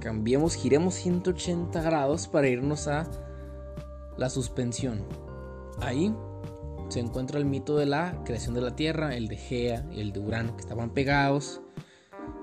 cambiemos, 0.00 0.54
giremos 0.54 0.94
180 0.94 1.82
grados 1.82 2.28
para 2.28 2.48
irnos 2.48 2.88
a 2.88 3.06
la 4.16 4.30
suspensión. 4.30 5.04
Ahí 5.80 6.14
se 6.88 7.00
encuentra 7.00 7.38
el 7.38 7.44
mito 7.44 7.76
de 7.76 7.86
la 7.86 8.22
creación 8.24 8.54
de 8.54 8.62
la 8.62 8.74
Tierra, 8.74 9.14
el 9.14 9.28
de 9.28 9.36
Gea 9.36 9.86
y 9.92 10.00
el 10.00 10.12
de 10.12 10.20
Urano, 10.20 10.56
que 10.56 10.62
estaban 10.62 10.90
pegados. 10.90 11.60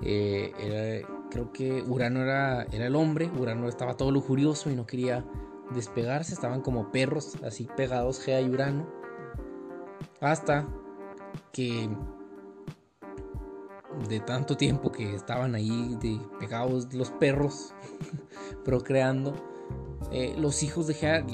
Eh, 0.03 1.03
creo 1.31 1.51
que 1.51 1.81
Urano 1.81 2.21
era, 2.21 2.63
era 2.71 2.87
el 2.87 2.95
hombre, 2.95 3.29
Urano 3.39 3.67
estaba 3.67 3.97
todo 3.97 4.11
lujurioso 4.11 4.69
y 4.69 4.75
no 4.75 4.85
quería 4.85 5.25
despegarse, 5.73 6.33
estaban 6.33 6.61
como 6.61 6.91
perros 6.91 7.37
así 7.43 7.67
pegados 7.75 8.19
Gea 8.19 8.41
y 8.41 8.49
Urano. 8.49 8.87
Hasta 10.21 10.67
que 11.51 11.89
de 14.07 14.19
tanto 14.19 14.57
tiempo 14.57 14.91
que 14.91 15.15
estaban 15.15 15.55
ahí 15.55 15.97
de, 16.01 16.19
pegados 16.39 16.93
los 16.93 17.11
perros 17.11 17.73
procreando, 18.65 19.33
eh, 20.11 20.35
los 20.37 20.63
hijos 20.63 20.87
de 20.87 20.93
Gea 20.93 21.25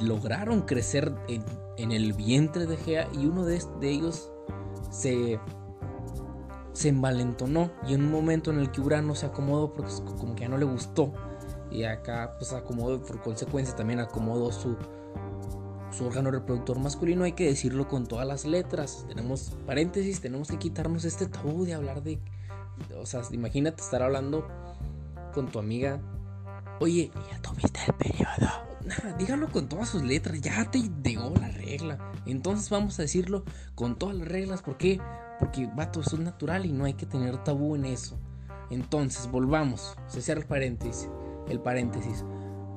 lograron 0.00 0.62
crecer 0.62 1.14
en, 1.28 1.92
el 1.92 2.12
vientre 2.12 2.66
de 2.66 2.76
Gea 2.76 3.08
y 3.12 3.26
uno 3.26 3.44
de, 3.44 3.60
ellos 3.82 4.32
se, 4.90 5.38
se 6.72 6.88
envalentonó 6.88 7.70
y 7.86 7.94
en 7.94 8.02
un 8.02 8.10
momento 8.10 8.50
en 8.50 8.58
el 8.58 8.70
que 8.70 8.80
Urano 8.80 9.14
se 9.14 9.26
acomodó 9.26 9.72
porque 9.72 9.92
como 10.18 10.34
que 10.34 10.42
ya 10.42 10.48
no 10.48 10.58
le 10.58 10.64
gustó 10.64 11.12
y 11.70 11.84
acá 11.84 12.34
pues 12.38 12.52
acomodó 12.52 13.02
por 13.02 13.20
consecuencia 13.20 13.76
también 13.76 14.00
acomodó 14.00 14.50
su, 14.50 14.76
su 15.98 16.06
órgano 16.06 16.30
reproductor 16.30 16.78
masculino, 16.78 17.24
hay 17.24 17.32
que 17.32 17.46
decirlo 17.46 17.88
con 17.88 18.06
todas 18.06 18.26
las 18.26 18.44
letras. 18.44 19.04
Tenemos 19.08 19.56
paréntesis, 19.66 20.20
tenemos 20.20 20.48
que 20.48 20.56
quitarnos 20.56 21.04
este 21.04 21.26
tabú 21.26 21.64
de 21.64 21.74
hablar 21.74 22.04
de... 22.04 22.20
O 22.96 23.04
sea, 23.04 23.22
imagínate 23.32 23.82
estar 23.82 24.02
hablando 24.02 24.46
con 25.34 25.48
tu 25.48 25.58
amiga. 25.58 26.00
Oye, 26.78 27.10
ya 27.30 27.42
tuviste 27.42 27.80
el 27.88 27.94
periodo. 27.94 28.46
Nada, 28.86 29.16
dígalo 29.18 29.50
con 29.50 29.68
todas 29.68 29.88
sus 29.88 30.02
letras, 30.02 30.40
ya 30.40 30.70
te 30.70 30.88
llegó 31.02 31.34
la 31.34 31.48
regla. 31.48 31.98
Entonces 32.26 32.70
vamos 32.70 32.96
a 33.00 33.02
decirlo 33.02 33.42
con 33.74 33.98
todas 33.98 34.14
las 34.14 34.28
reglas. 34.28 34.62
¿Por 34.62 34.76
qué? 34.76 35.00
Porque, 35.40 35.68
vato, 35.74 36.00
eso 36.00 36.14
es 36.14 36.22
natural 36.22 36.64
y 36.64 36.72
no 36.72 36.84
hay 36.84 36.94
que 36.94 37.06
tener 37.06 37.42
tabú 37.42 37.74
en 37.74 37.84
eso. 37.84 38.16
Entonces, 38.70 39.28
volvamos. 39.28 39.96
Se 40.06 40.22
cierra 40.22 40.42
el 40.42 40.46
paréntesis. 40.46 41.10
El 41.48 41.58
paréntesis. 41.58 42.24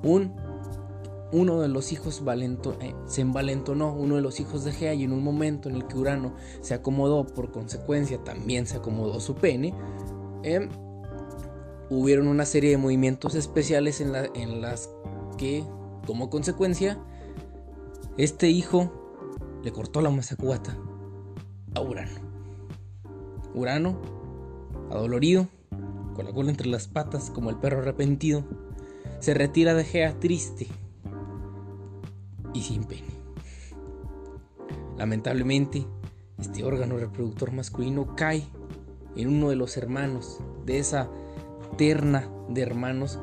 Un 0.01 0.50
uno 1.31 1.61
de 1.61 1.67
los 1.67 1.91
hijos 1.91 2.21
eh, 2.81 2.95
se 3.05 3.21
envalentonó, 3.21 3.93
uno 3.93 4.15
de 4.15 4.21
los 4.21 4.39
hijos 4.39 4.63
de 4.63 4.71
Gea, 4.71 4.93
y 4.93 5.03
en 5.03 5.13
un 5.13 5.23
momento 5.23 5.69
en 5.69 5.75
el 5.75 5.87
que 5.87 5.97
Urano 5.97 6.33
se 6.61 6.73
acomodó, 6.73 7.25
por 7.25 7.51
consecuencia 7.51 8.23
también 8.23 8.67
se 8.67 8.77
acomodó 8.77 9.19
su 9.19 9.35
pene, 9.35 9.73
eh, 10.43 10.67
hubieron 11.89 12.27
una 12.27 12.45
serie 12.45 12.71
de 12.71 12.77
movimientos 12.77 13.35
especiales 13.35 14.01
en, 14.01 14.13
en 14.35 14.61
las 14.61 14.89
que 15.37 15.63
Como 16.05 16.29
consecuencia, 16.29 16.99
este 18.17 18.49
hijo 18.49 18.91
le 19.63 19.71
cortó 19.71 20.01
la 20.01 20.09
mazacuata 20.09 20.77
a 21.75 21.81
Urano. 21.81 22.19
Urano, 23.53 24.01
adolorido, 24.89 25.47
con 26.15 26.25
la 26.25 26.33
cola 26.33 26.49
entre 26.49 26.67
las 26.67 26.87
patas 26.87 27.29
como 27.29 27.49
el 27.49 27.57
perro 27.57 27.79
arrepentido, 27.79 28.43
se 29.19 29.33
retira 29.33 29.73
de 29.73 29.83
Gea 29.83 30.19
triste 30.19 30.67
y 32.53 32.61
sin 32.61 32.83
pene. 32.83 33.07
Lamentablemente, 34.97 35.85
este 36.39 36.63
órgano 36.63 36.97
reproductor 36.97 37.51
masculino 37.51 38.15
cae 38.15 38.43
en 39.15 39.27
uno 39.27 39.49
de 39.49 39.55
los 39.55 39.77
hermanos 39.77 40.39
de 40.65 40.79
esa 40.79 41.09
terna 41.77 42.29
de 42.49 42.61
hermanos 42.61 43.19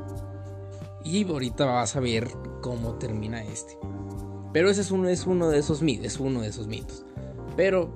y 1.03 1.29
ahorita 1.29 1.65
vas 1.65 1.95
a 1.95 1.99
ver 1.99 2.29
cómo 2.61 2.95
termina 2.95 3.43
este. 3.43 3.77
Pero 4.51 4.69
ese 4.69 4.81
es 4.81 4.91
uno, 4.91 5.07
es 5.09 5.25
uno 5.25 5.49
de 5.49 5.59
esos 5.59 5.81
mitos, 5.81 6.05
es 6.05 6.19
uno 6.19 6.41
de 6.41 6.47
esos 6.47 6.67
mitos. 6.67 7.05
Pero 7.55 7.89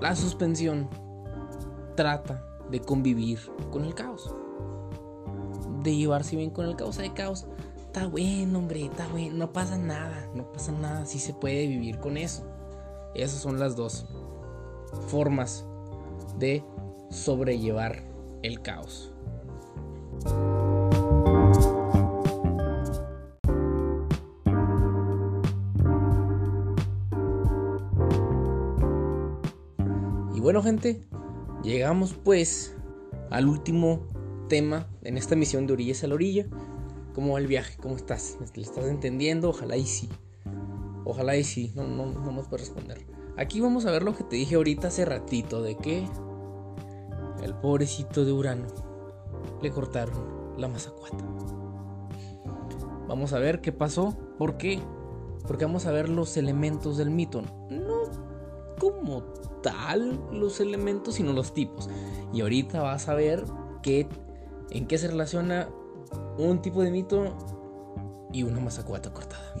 la 0.00 0.14
suspensión 0.14 0.88
trata 1.96 2.44
de 2.70 2.80
convivir 2.80 3.38
con 3.70 3.84
el 3.84 3.94
caos. 3.94 4.34
De 5.82 5.96
llevarse 5.96 6.36
bien 6.36 6.50
con 6.50 6.66
el 6.66 6.76
caos. 6.76 6.98
Hay 6.98 7.10
caos. 7.10 7.46
Está 7.96 8.08
bueno, 8.08 8.58
hombre, 8.58 8.84
está 8.84 9.08
bueno. 9.08 9.36
No 9.38 9.54
pasa 9.54 9.78
nada. 9.78 10.28
No 10.34 10.52
pasa 10.52 10.70
nada. 10.70 11.06
Sí 11.06 11.18
se 11.18 11.32
puede 11.32 11.66
vivir 11.66 11.98
con 11.98 12.18
eso. 12.18 12.46
Esas 13.14 13.40
son 13.40 13.58
las 13.58 13.74
dos 13.74 14.04
formas 15.08 15.64
de 16.38 16.62
sobrellevar 17.08 18.02
el 18.42 18.60
caos. 18.60 19.14
Y 30.34 30.40
bueno 30.40 30.62
gente, 30.62 31.00
llegamos 31.62 32.12
pues 32.12 32.76
al 33.30 33.48
último 33.48 34.06
tema 34.50 34.86
en 35.02 35.16
esta 35.16 35.34
misión 35.34 35.66
de 35.66 35.72
orillas 35.72 36.04
a 36.04 36.08
la 36.08 36.14
orilla. 36.14 36.46
¿Cómo 37.16 37.32
va 37.32 37.38
el 37.38 37.46
viaje? 37.46 37.78
¿Cómo 37.80 37.96
estás? 37.96 38.36
¿Le 38.54 38.60
estás 38.60 38.84
entendiendo? 38.84 39.48
Ojalá 39.48 39.78
y 39.78 39.86
sí. 39.86 40.10
Ojalá 41.06 41.34
y 41.34 41.44
sí. 41.44 41.72
No, 41.74 41.84
no, 41.84 42.04
no 42.04 42.30
me 42.30 42.42
puedes 42.42 42.68
responder. 42.68 43.06
Aquí 43.38 43.58
vamos 43.58 43.86
a 43.86 43.90
ver 43.90 44.02
lo 44.02 44.14
que 44.14 44.22
te 44.22 44.36
dije 44.36 44.56
ahorita 44.56 44.88
hace 44.88 45.06
ratito 45.06 45.62
de 45.62 45.78
que 45.78 46.06
el 47.42 47.54
pobrecito 47.54 48.26
de 48.26 48.32
Urano 48.32 48.66
le 49.62 49.70
cortaron 49.70 50.58
la 50.58 50.68
mazacuata. 50.68 51.24
Vamos 53.08 53.32
a 53.32 53.38
ver 53.38 53.62
qué 53.62 53.72
pasó. 53.72 54.14
¿Por 54.36 54.58
qué? 54.58 54.82
Porque 55.46 55.64
vamos 55.64 55.86
a 55.86 55.92
ver 55.92 56.10
los 56.10 56.36
elementos 56.36 56.98
del 56.98 57.08
mito. 57.08 57.40
No 57.70 58.10
como 58.78 59.22
tal 59.62 60.20
los 60.32 60.60
elementos, 60.60 61.14
sino 61.14 61.32
los 61.32 61.54
tipos. 61.54 61.88
Y 62.34 62.42
ahorita 62.42 62.82
vas 62.82 63.08
a 63.08 63.14
ver 63.14 63.42
qué, 63.82 64.06
en 64.68 64.86
qué 64.86 64.98
se 64.98 65.08
relaciona 65.08 65.70
un 66.38 66.60
tipo 66.62 66.82
de 66.82 66.90
mito 66.90 67.36
y 68.32 68.42
una 68.42 68.60
mazacuata 68.60 69.12
cortada. 69.12 69.54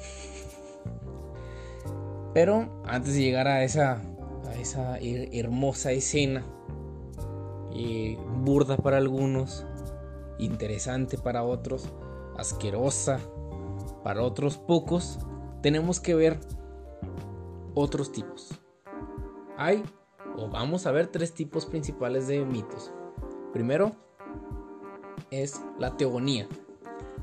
Pero 2.34 2.82
antes 2.84 3.14
de 3.14 3.20
llegar 3.20 3.48
a 3.48 3.64
esa, 3.64 4.02
a 4.46 4.54
esa 4.54 4.98
hermosa 5.00 5.92
escena, 5.92 6.44
burda 8.46 8.76
para 8.76 8.96
algunos, 8.96 9.66
interesante 10.38 11.18
para 11.18 11.42
otros, 11.42 11.92
asquerosa 12.38 13.18
para 14.02 14.22
otros 14.22 14.56
pocos, 14.56 15.18
tenemos 15.62 16.00
que 16.00 16.14
ver 16.14 16.38
otros 17.74 18.12
tipos. 18.12 18.50
Hay, 19.58 19.82
o 20.36 20.48
vamos 20.48 20.86
a 20.86 20.92
ver, 20.92 21.08
tres 21.08 21.34
tipos 21.34 21.66
principales 21.66 22.28
de 22.28 22.44
mitos. 22.44 22.92
Primero 23.52 23.92
es 25.30 25.60
la 25.78 25.96
teogonía, 25.96 26.46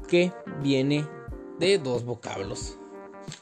que 0.08 0.32
viene 0.62 1.06
de 1.60 1.78
dos 1.78 2.04
vocablos. 2.06 2.78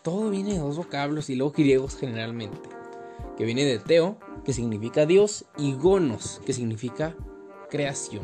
Todo 0.02 0.30
viene 0.30 0.54
de 0.54 0.60
dos 0.60 0.78
vocablos 0.78 1.30
y 1.30 1.36
luego 1.36 1.54
griegos 1.54 1.96
generalmente. 1.96 2.70
Que 3.38 3.46
viene 3.46 3.66
de 3.66 3.80
teo, 3.80 4.18
que 4.46 4.54
significa 4.54 5.06
Dios, 5.06 5.46
y 5.58 5.74
gonos, 5.74 6.42
que 6.46 6.54
significa 6.54 7.16
creación. 7.70 8.24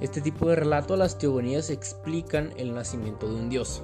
Este 0.00 0.20
tipo 0.20 0.48
de 0.48 0.56
relato, 0.56 0.96
las 0.96 1.18
teogonías 1.18 1.70
explican 1.70 2.52
el 2.56 2.74
nacimiento 2.74 3.28
de 3.28 3.36
un 3.36 3.48
dios. 3.48 3.82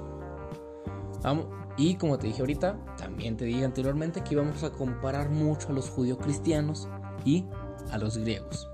Y 1.76 1.94
como 1.94 2.18
te 2.18 2.26
dije 2.26 2.40
ahorita, 2.40 2.78
también 2.98 3.36
te 3.36 3.46
dije 3.46 3.64
anteriormente 3.64 4.22
que 4.22 4.34
íbamos 4.34 4.62
a 4.64 4.70
comparar 4.70 5.30
mucho 5.30 5.68
a 5.68 5.72
los 5.72 5.88
judíos 5.88 6.18
cristianos 6.18 6.88
y 7.24 7.46
a 7.90 7.96
los 7.96 8.18
griegos. 8.18 8.68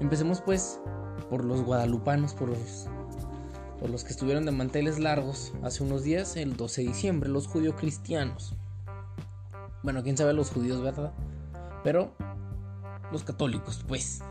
Empecemos 0.00 0.42
pues 0.42 0.80
por 1.30 1.44
los 1.44 1.62
guadalupanos, 1.62 2.34
por 2.34 2.48
los, 2.48 2.88
por 3.78 3.88
los 3.88 4.02
que 4.02 4.10
estuvieron 4.10 4.44
de 4.44 4.50
manteles 4.50 4.98
largos 4.98 5.52
hace 5.62 5.84
unos 5.84 6.02
días, 6.02 6.36
el 6.36 6.56
12 6.56 6.82
de 6.82 6.88
diciembre, 6.88 7.30
los 7.30 7.46
judíos 7.46 7.76
cristianos. 7.78 8.54
Bueno, 9.84 10.02
quién 10.02 10.16
sabe 10.16 10.34
los 10.34 10.50
judíos, 10.50 10.82
¿verdad? 10.82 11.12
Pero 11.84 12.12
los 13.12 13.22
católicos, 13.22 13.84
pues. 13.86 14.22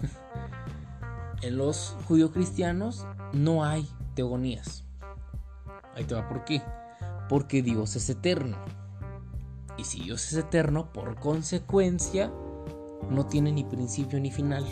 en 1.42 1.56
los 1.56 1.96
judíos 2.06 2.30
cristianos 2.30 3.06
no 3.32 3.64
hay 3.64 3.88
teogonías. 4.14 4.84
Ahí 5.94 6.04
te 6.04 6.14
va 6.14 6.28
por 6.28 6.44
qué. 6.44 6.62
Porque 7.28 7.62
Dios 7.62 7.96
es 7.96 8.08
eterno. 8.10 8.58
Y 9.78 9.84
si 9.84 10.02
Dios 10.04 10.30
es 10.30 10.34
eterno, 10.34 10.92
por 10.92 11.18
consecuencia, 11.18 12.30
no 13.08 13.26
tiene 13.26 13.50
ni 13.50 13.64
principio 13.64 14.20
ni 14.20 14.30
final. 14.30 14.64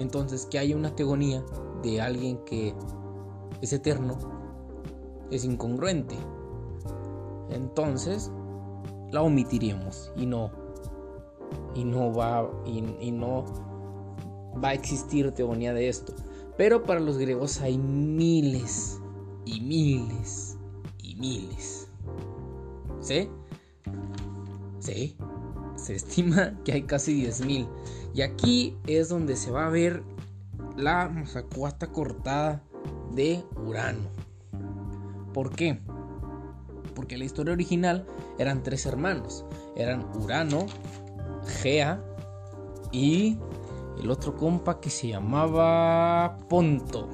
Entonces, 0.00 0.46
que 0.46 0.58
haya 0.58 0.74
una 0.74 0.96
teogonía 0.96 1.44
de 1.82 2.00
alguien 2.00 2.38
que 2.46 2.74
es 3.60 3.72
eterno 3.74 4.16
es 5.30 5.44
incongruente. 5.44 6.16
Entonces, 7.50 8.32
la 9.12 9.20
omitiríamos 9.20 10.10
y 10.16 10.24
no 10.24 10.50
y 11.74 11.84
no 11.84 12.14
va 12.14 12.50
y, 12.64 13.10
no 13.10 13.44
va 14.64 14.70
a 14.70 14.74
existir 14.74 15.30
teogonía 15.32 15.74
de 15.74 15.90
esto. 15.90 16.14
Pero 16.56 16.82
para 16.82 17.00
los 17.00 17.18
griegos 17.18 17.60
hay 17.60 17.76
miles 17.76 18.98
y 19.44 19.60
miles 19.60 20.56
y 21.02 21.14
miles. 21.16 21.88
¿Sí? 23.00 23.28
¿Sí? 24.78 25.14
Se 25.80 25.94
estima 25.94 26.52
que 26.64 26.72
hay 26.72 26.82
casi 26.82 27.24
10.000. 27.24 27.66
Y 28.12 28.22
aquí 28.22 28.76
es 28.86 29.08
donde 29.08 29.34
se 29.34 29.50
va 29.50 29.66
a 29.66 29.70
ver 29.70 30.02
la 30.76 31.08
mazacuata 31.08 31.90
cortada 31.90 32.62
de 33.12 33.42
Urano. 33.66 34.08
¿Por 35.32 35.50
qué? 35.54 35.80
Porque 36.94 37.16
la 37.16 37.24
historia 37.24 37.54
original 37.54 38.06
eran 38.38 38.62
tres 38.62 38.84
hermanos. 38.84 39.46
Eran 39.74 40.04
Urano, 40.16 40.66
Gea 41.62 42.04
y 42.92 43.38
el 44.02 44.10
otro 44.10 44.36
compa 44.36 44.80
que 44.80 44.90
se 44.90 45.08
llamaba 45.08 46.36
Ponto. 46.48 47.08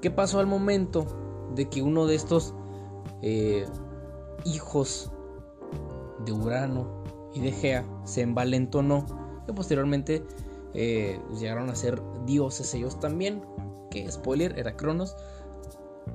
¿Qué 0.00 0.10
pasó 0.10 0.38
al 0.38 0.46
momento 0.46 1.50
de 1.56 1.68
que 1.68 1.82
uno 1.82 2.06
de 2.06 2.14
estos 2.14 2.54
eh, 3.22 3.66
hijos 4.44 5.10
de 6.24 6.32
Urano 6.32 7.03
y 7.34 7.40
de 7.40 7.52
Gea 7.52 7.84
se 8.04 8.22
envalentonó? 8.22 9.06
Que 9.46 9.52
posteriormente 9.52 10.24
eh, 10.72 11.20
llegaron 11.38 11.68
a 11.68 11.74
ser 11.74 12.00
dioses 12.24 12.72
ellos 12.74 12.98
también. 13.00 13.42
Que 13.90 14.10
spoiler, 14.10 14.58
era 14.58 14.76
Cronos. 14.76 15.16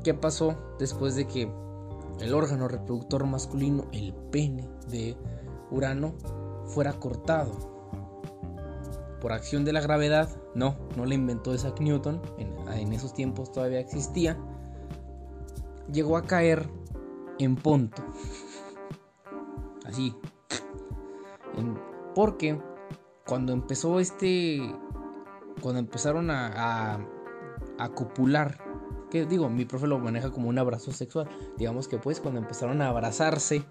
¿Qué 0.04 0.14
pasó 0.14 0.56
después 0.80 1.16
de 1.16 1.28
que 1.28 1.52
el 2.20 2.34
órgano 2.34 2.68
reproductor 2.68 3.26
masculino, 3.26 3.86
el 3.92 4.14
pene 4.32 4.68
de 4.90 5.16
Urano, 5.72 6.14
fuera 6.66 6.94
cortado? 6.94 7.80
por 9.20 9.34
acción 9.34 9.66
de 9.66 9.74
la 9.74 9.82
gravedad, 9.82 10.30
no, 10.56 10.76
no 10.96 11.06
la 11.06 11.14
inventó 11.14 11.54
Isaac 11.54 11.80
Newton, 11.80 12.22
en, 12.38 12.94
esos 12.94 13.14
tiempos 13.14 13.52
todavía 13.52 13.80
existía, 13.80 14.38
llegó 15.92 16.18
a 16.18 16.24
caer 16.24 16.70
en 17.40 17.56
Ponto. 17.56 18.04
Así. 19.86 20.16
Porque 22.16 22.60
cuando 23.26 23.54
empezó 23.54 24.00
este, 24.00 24.76
cuando 25.62 25.80
empezaron 25.80 26.32
a, 26.32 27.00
a, 27.78 27.90
copular, 27.90 28.58
que 29.10 29.26
digo, 29.26 29.50
mi 29.50 29.66
profe 29.66 29.88
lo 29.88 30.00
maneja 30.00 30.32
como 30.32 30.50
un 30.50 30.58
abrazo 30.58 30.92
sexual, 30.92 31.30
digamos 31.58 31.88
que 31.88 31.98
pues 31.98 32.20
cuando 32.20 32.40
empezaron 32.40 32.82
a 32.82 32.90
abrazarse, 32.90 33.64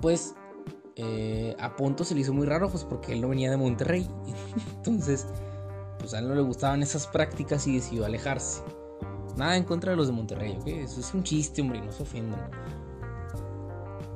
pues 0.00 0.34
eh, 0.96 1.56
a 1.58 1.76
Ponto 1.76 2.04
se 2.04 2.14
le 2.14 2.20
hizo 2.20 2.32
muy 2.32 2.46
raro, 2.46 2.68
pues 2.68 2.84
porque 2.84 3.12
él 3.12 3.20
no 3.20 3.28
venía 3.28 3.50
de 3.50 3.56
Monterrey. 3.56 4.08
Entonces, 4.76 5.26
pues 5.98 6.12
a 6.14 6.18
él 6.18 6.28
no 6.28 6.34
le 6.34 6.42
gustaban 6.42 6.82
esas 6.82 7.06
prácticas 7.06 7.66
y 7.66 7.76
decidió 7.76 8.04
alejarse. 8.04 8.62
Nada 9.36 9.56
en 9.56 9.64
contra 9.64 9.92
de 9.92 9.96
los 9.96 10.08
de 10.08 10.12
Monterrey, 10.12 10.56
¿ok? 10.60 10.66
Eso 10.66 11.00
es 11.00 11.14
un 11.14 11.22
chiste, 11.22 11.62
hombre, 11.62 11.80
no 11.80 11.90
se 11.90 12.02
ofendan. 12.02 12.50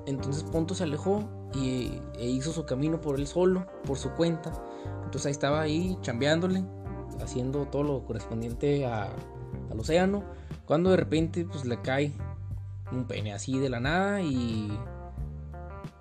Entonces 0.07 0.45
Ponto 0.45 0.75
se 0.75 0.85
alejó 0.85 1.25
y, 1.57 2.01
e 2.19 2.27
hizo 2.29 2.53
su 2.53 2.67
camino 2.67 3.01
por 3.01 3.19
él 3.19 3.27
solo, 3.27 3.67
por 3.85 3.99
su 3.99 4.11
cuenta. 4.11 4.53
Entonces 5.05 5.27
ahí 5.27 5.33
estaba 5.33 5.61
ahí 5.61 5.99
chambeándole, 6.03 6.65
haciendo 7.23 7.67
todo 7.67 7.83
lo 7.83 8.05
correspondiente 8.05 8.87
al 8.87 9.11
océano. 9.79 10.25
Cuando 10.65 10.91
de 10.91 10.97
repente 10.97 11.45
pues 11.45 11.65
le 11.65 11.81
cae 11.81 12.13
un 12.93 13.07
pene 13.07 13.33
así 13.33 13.59
de 13.59 13.69
la 13.69 13.81
nada 13.81 14.21
y, 14.21 14.79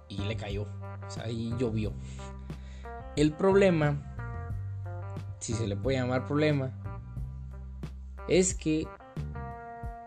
y 0.10 0.18
le 0.18 0.36
cayó. 0.36 0.64
O 0.64 1.10
sea, 1.10 1.24
ahí 1.24 1.54
llovió. 1.58 1.94
El 3.16 3.32
problema, 3.32 4.16
si 5.40 5.54
se 5.54 5.68
le 5.68 5.78
puede 5.78 5.98
llamar 5.98 6.26
problema, 6.26 6.72
es 8.28 8.56
que 8.56 8.88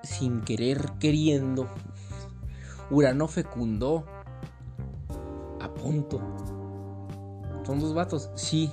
sin 0.02 0.42
querer 0.42 0.92
queriendo, 0.98 1.68
Urano 2.90 3.28
fecundó 3.28 4.04
¿Son 7.64 7.80
dos 7.80 7.94
vatos? 7.94 8.30
Sí. 8.34 8.72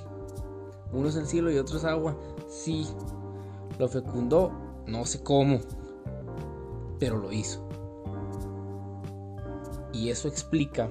Uno 0.92 1.08
es 1.08 1.16
el 1.16 1.26
cielo 1.26 1.50
y 1.50 1.58
otro 1.58 1.76
es 1.76 1.84
agua. 1.84 2.16
Sí. 2.48 2.86
Lo 3.78 3.88
fecundó, 3.88 4.52
no 4.86 5.04
sé 5.04 5.22
cómo, 5.22 5.58
pero 6.98 7.18
lo 7.18 7.30
hizo. 7.32 7.66
Y 9.92 10.10
eso 10.10 10.28
explica 10.28 10.90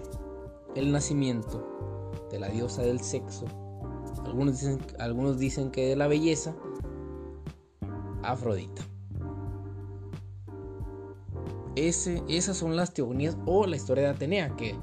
el 0.76 0.92
nacimiento 0.92 2.28
de 2.30 2.40
la 2.40 2.50
diosa 2.50 2.82
del 2.82 3.00
sexo. 3.00 3.46
Algunos 4.24 4.60
dicen, 4.60 4.80
algunos 5.00 5.40
dicen 5.40 5.72
que 5.72 5.88
de 5.88 5.96
la 5.96 6.08
belleza, 6.08 6.56
Afrodita. 8.24 8.82
Ese, 11.76 12.24
esas 12.28 12.58
son 12.58 12.76
las 12.76 12.94
teogonías 12.94 13.38
o 13.46 13.68
la 13.68 13.76
historia 13.76 14.06
de 14.06 14.10
Atenea, 14.12 14.56
que 14.56 14.76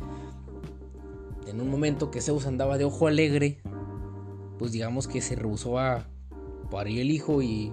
en 1.46 1.60
un 1.60 1.70
momento 1.70 2.10
que 2.10 2.20
Zeus 2.20 2.46
andaba 2.46 2.78
de 2.78 2.84
ojo 2.84 3.06
alegre, 3.06 3.60
pues 4.58 4.72
digamos 4.72 5.08
que 5.08 5.20
se 5.20 5.36
rehusó 5.36 5.78
a 5.78 6.06
parir 6.70 7.00
el 7.00 7.10
hijo 7.10 7.42
y 7.42 7.72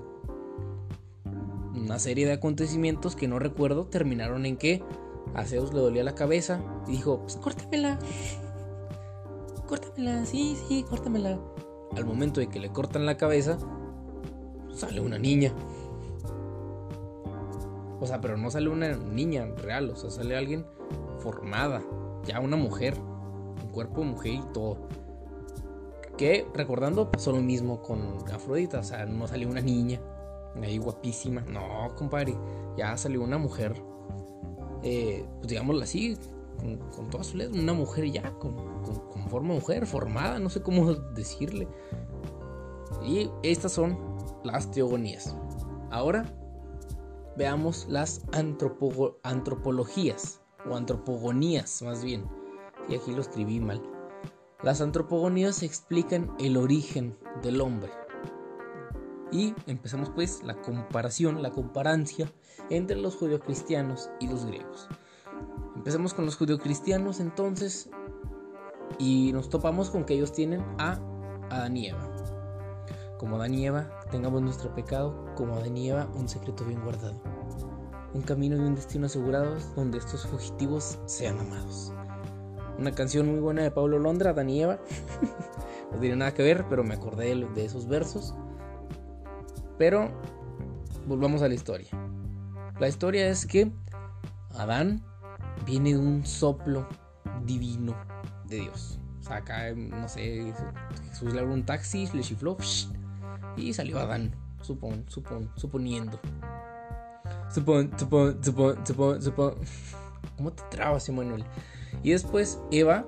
una 1.76 2.00
serie 2.00 2.26
de 2.26 2.34
acontecimientos 2.34 3.16
que 3.16 3.28
no 3.28 3.40
recuerdo 3.40 3.88
terminaron 3.88 4.46
en 4.46 4.58
que 4.58 4.84
a 5.34 5.46
Zeus 5.46 5.74
le 5.74 5.80
dolía 5.80 6.04
la 6.04 6.16
cabeza 6.16 6.62
y 6.88 6.92
dijo, 6.92 7.22
pues 7.22 7.36
córtamela. 7.38 8.00
Córtamela, 9.68 10.26
sí, 10.26 10.58
sí, 10.68 10.84
córtamela. 10.84 11.40
Al 11.96 12.06
momento 12.06 12.40
de 12.40 12.48
que 12.48 12.60
le 12.60 12.72
cortan 12.72 13.06
la 13.06 13.18
cabeza, 13.18 13.58
sale 14.74 15.00
una 15.02 15.18
niña. 15.18 15.54
O 18.00 18.08
sea, 18.08 18.22
pero 18.22 18.38
no 18.38 18.50
sale 18.50 18.70
una 18.70 18.96
niña 18.96 19.46
real, 19.58 19.90
o 19.90 19.96
sea, 19.96 20.10
sale 20.10 20.38
alguien 20.38 20.66
formada, 21.20 21.84
ya 22.26 22.40
una 22.40 22.56
mujer, 22.56 22.96
cuerpo 23.80 24.02
de 24.02 24.08
mujer 24.08 24.34
y 24.34 24.44
todo. 24.54 24.78
Que 26.18 26.46
recordando 26.54 27.10
pasó 27.10 27.32
lo 27.32 27.42
mismo 27.42 27.82
con 27.82 28.18
Afrodita, 28.34 28.80
o 28.80 28.84
sea, 28.84 29.06
no 29.06 29.28
salió 29.28 29.50
una 29.50 29.62
niña, 29.62 30.02
ahí 30.62 30.78
guapísima, 30.78 31.42
no, 31.42 31.96
compadre, 31.96 32.36
ya 32.78 32.98
salió 32.98 33.24
una 33.24 33.38
mujer 33.38 33.82
eh, 34.84 35.26
pues 35.38 35.50
digámoslo 35.50 35.84
así, 35.84 36.18
con, 36.58 36.78
con, 36.78 37.10
toda 37.10 37.24
su 37.24 37.38
letra, 37.38 37.60
una 37.60 37.74
mujer 37.74 38.12
ya, 38.12 38.32
con, 38.34 38.56
forma 39.30 39.54
de 39.54 39.60
mujer, 39.60 39.86
formada, 39.86 40.40
no 40.40 40.50
sé 40.50 40.62
cómo 40.62 40.94
decirle. 41.16 41.68
Y 43.04 43.30
estas 43.44 43.74
son 43.74 43.98
las 44.44 44.72
teogonías. 44.72 45.36
Ahora 45.92 46.26
veamos 47.38 47.86
las 47.90 48.26
antropologías, 48.32 50.42
o 50.70 50.76
antropogonías 50.76 51.82
más 51.82 52.04
bien. 52.04 52.39
Y 52.90 52.96
aquí 52.96 53.14
lo 53.14 53.22
escribí 53.22 53.60
mal. 53.60 53.82
Las 54.62 54.82
antropogonías 54.82 55.64
explican 55.64 56.36
el 56.40 56.58
origen 56.58 57.18
del 57.42 57.62
hombre. 57.62 57.92
Y 59.32 59.54
empezamos 59.68 60.10
pues 60.10 60.44
la 60.44 60.60
comparación, 60.62 61.42
la 61.42 61.52
comparancia 61.52 62.32
entre 62.70 62.98
los 62.98 63.16
judeocristianos 63.16 64.10
y 64.20 64.28
los 64.28 64.46
griegos. 64.46 64.90
Empecemos 65.76 66.14
con 66.14 66.26
los 66.26 66.36
judeocristianos 66.36 67.20
entonces 67.20 67.90
y 68.98 69.32
nos 69.34 69.50
topamos 69.50 69.92
con 69.92 70.04
que 70.04 70.16
ellos 70.16 70.34
tienen 70.34 70.62
a 70.78 71.00
Adán 71.52 71.78
y 71.78 71.88
Eva. 71.88 72.10
Como 73.18 73.36
Adán 73.36 73.54
y 73.54 73.66
Eva, 73.66 73.90
tengamos 74.12 74.42
nuestro 74.42 74.74
pecado, 74.74 75.34
como 75.36 75.56
Adán 75.56 75.78
y 75.78 75.90
Eva, 75.90 76.10
un 76.16 76.28
secreto 76.28 76.66
bien 76.66 76.84
guardado. 76.84 77.22
Un 78.14 78.24
camino 78.24 78.56
y 78.58 78.60
un 78.60 78.76
destino 78.76 79.06
asegurados 79.06 79.76
donde 79.76 80.00
estos 80.00 80.26
fugitivos 80.26 81.00
sean 81.06 81.40
amados. 81.40 81.94
Una 82.80 82.94
canción 82.94 83.30
muy 83.30 83.42
buena 83.42 83.62
de 83.62 83.72
Pablo 83.72 84.00
Londra, 84.00 84.30
Adán 84.30 84.50
y 84.50 84.62
Eva. 84.62 84.80
no 85.92 86.00
tiene 86.00 86.16
nada 86.16 86.34
que 86.34 86.44
ver, 86.44 86.66
pero 86.70 86.82
me 86.86 86.94
acordé 86.94 87.36
de 87.36 87.66
esos 87.66 87.90
versos. 87.90 88.34
Pero 89.78 90.10
volvamos 91.06 91.42
a 91.42 91.50
la 91.50 91.56
historia. 91.56 91.90
La 92.80 92.88
historia 92.88 93.28
es 93.28 93.46
que 93.46 93.70
Adán 94.52 95.04
viene 95.66 95.92
de 95.92 96.00
un 96.00 96.26
soplo 96.26 96.88
divino 97.46 97.98
de 98.46 98.62
Dios. 98.62 98.98
O 99.20 99.24
sea, 99.24 99.38
acá, 99.38 99.74
no 99.76 100.08
sé, 100.08 100.54
Jesús 101.10 101.34
le 101.34 101.42
abrió 101.42 101.54
un 101.54 101.66
taxi, 101.66 102.08
le 102.14 102.22
chifló 102.22 102.56
y 103.58 103.74
salió 103.74 104.00
Adán, 104.00 104.34
supon, 104.62 105.04
supon, 105.10 105.52
suponiendo. 105.58 106.18
Supon, 107.54 107.92
supon, 108.00 108.42
supon, 108.42 108.88
supon, 108.88 109.22
supon. 109.22 109.56
¿Cómo 110.38 110.54
te 110.54 110.64
trabas, 110.72 111.10
Emanuel? 111.10 111.44
Y 112.04 112.12
después 112.12 112.60
Eva 112.72 113.06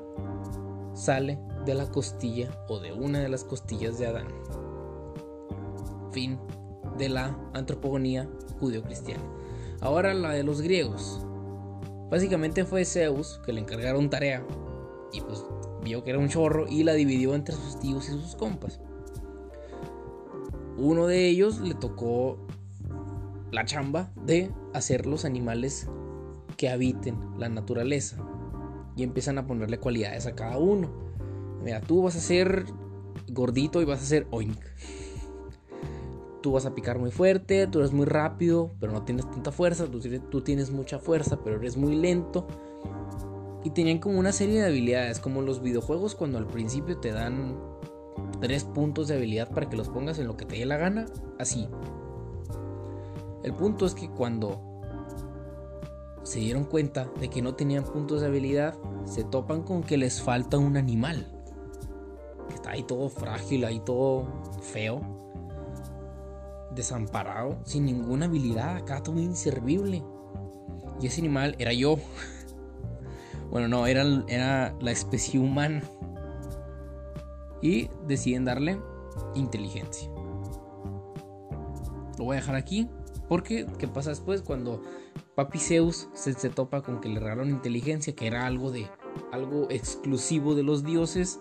sale 0.94 1.40
de 1.66 1.74
la 1.74 1.90
costilla 1.90 2.50
o 2.68 2.80
de 2.80 2.92
una 2.94 3.20
de 3.20 3.30
las 3.30 3.44
costillas 3.44 3.98
de 4.00 4.08
Adán. 4.08 4.28
Fin 6.12 6.40
de 6.98 7.10
la 7.10 7.38
antropogonía 7.54 8.30
judío-cristiana. 8.60 9.24
Ahora 9.80 10.14
la 10.14 10.32
de 10.32 10.44
los 10.44 10.62
griegos. 10.62 11.26
Básicamente 12.10 12.66
fue 12.66 12.86
Zeus 12.86 13.40
que 13.46 13.54
le 13.54 13.62
encargaron 13.62 14.10
tarea 14.10 14.46
y 15.14 15.22
pues 15.22 15.46
vio 15.84 16.04
que 16.04 16.12
era 16.12 16.20
un 16.20 16.30
chorro 16.30 16.68
y 16.68 16.84
la 16.84 16.94
dividió 16.94 17.34
entre 17.36 17.56
sus 17.56 17.80
tíos 17.80 18.10
y 18.10 18.12
sus 18.12 18.36
compas. 18.36 18.80
Uno 20.78 21.08
de 21.08 21.28
ellos 21.28 21.60
le 21.60 21.74
tocó 21.74 22.38
la 23.52 23.66
chamba 23.66 24.12
de 24.26 24.52
hacer 24.74 25.06
los 25.06 25.26
animales 25.26 25.88
que 26.58 26.70
habiten 26.70 27.18
la 27.38 27.50
naturaleza 27.50 28.18
y 29.02 29.04
empiezan 29.04 29.40
a 29.40 29.48
ponerle 29.48 29.80
cualidades 29.80 30.28
a 30.28 30.36
cada 30.36 30.60
uno. 30.60 30.90
Mira, 31.64 31.82
tú 31.82 32.04
vas 32.04 32.16
a 32.16 32.20
ser 32.20 32.66
gordito 33.28 33.82
y 33.82 33.86
vas 33.86 34.02
a 34.02 34.06
ser 34.06 34.28
oink 34.30 34.60
tú 36.42 36.52
vas 36.52 36.66
a 36.66 36.76
picar 36.76 37.00
muy 37.00 37.12
fuerte, 37.12 37.68
tú 37.68 37.80
eres 37.80 37.94
muy 37.94 38.06
rápido, 38.06 38.72
pero 38.80 38.92
no 38.92 39.04
tienes 39.04 39.30
tanta 39.30 39.52
fuerza, 39.52 39.86
tú, 39.88 40.42
tienes 40.42 40.72
mucha 40.72 41.00
fuerza, 41.00 41.40
pero 41.44 41.58
eres 41.58 41.78
muy 41.78 41.96
lento. 41.96 42.48
Y 43.64 43.70
tenían 43.70 44.00
como 44.00 44.20
una 44.20 44.32
serie 44.32 44.60
de 44.60 44.68
habilidades, 44.68 45.20
como 45.20 45.42
los 45.44 45.62
videojuegos 45.62 46.16
cuando 46.16 46.40
al 46.40 46.48
principio 46.48 46.98
te 46.98 47.12
dan 47.12 47.60
tres 48.40 48.64
puntos 48.64 49.08
de 49.08 49.16
habilidad 49.16 49.52
para 49.52 49.70
que 49.70 49.78
los 49.78 49.90
pongas 49.90 50.18
en 50.18 50.28
lo 50.28 50.36
que 50.36 50.46
te 50.46 50.58
dé 50.58 50.66
la 50.66 50.78
gana, 50.78 51.06
así. 51.38 51.68
El 53.44 53.54
punto 53.54 53.86
es 53.86 53.94
que 53.94 54.10
cuando 54.10 54.71
se 56.24 56.40
dieron 56.40 56.66
cuenta 56.66 57.10
de 57.20 57.30
que 57.30 57.42
no 57.42 57.56
tenían 57.56 57.84
puntos 57.84 58.22
de 58.22 58.28
habilidad, 58.28 58.78
se 59.06 59.24
topan 59.24 59.64
con 59.64 59.84
que 59.84 59.98
les 59.98 60.22
falta 60.22 60.58
un 60.58 60.78
animal. 60.78 61.28
Que 62.48 62.56
está 62.56 62.72
ahí 62.72 62.84
todo 62.84 63.10
frágil, 63.10 63.66
ahí 63.66 63.80
todo 63.80 64.28
feo 64.62 65.22
desamparado, 66.76 67.60
sin 67.66 67.86
ninguna 67.86 68.26
habilidad, 68.26 68.78
acá 68.78 69.04
todo 69.04 69.20
inservible. 69.20 70.04
Y 71.02 71.08
ese 71.08 71.22
animal 71.22 71.56
era 71.60 71.74
yo. 71.74 71.98
bueno, 73.52 73.68
no, 73.68 73.88
era, 73.88 74.04
era 74.28 74.76
la 74.80 74.92
especie 74.92 75.40
humana. 75.40 75.82
Y 77.62 77.90
deciden 78.08 78.46
darle 78.46 78.80
inteligencia. 79.36 80.10
Lo 82.18 82.26
voy 82.26 82.38
a 82.38 82.40
dejar 82.40 82.56
aquí. 82.56 82.90
Porque, 83.28 83.66
¿qué 83.78 83.88
pasa 83.88 84.10
después? 84.10 84.42
Cuando 84.42 84.82
Papi 85.36 85.60
Zeus 85.60 86.10
se, 86.14 86.34
se 86.34 86.50
topa 86.50 86.82
con 86.82 87.00
que 87.00 87.10
le 87.10 87.20
regalaron 87.20 87.50
inteligencia, 87.50 88.16
que 88.16 88.28
era 88.28 88.46
algo 88.46 88.72
de 88.72 88.90
algo 89.32 89.68
exclusivo 89.70 90.56
de 90.56 90.64
los 90.64 90.84
dioses, 90.84 91.40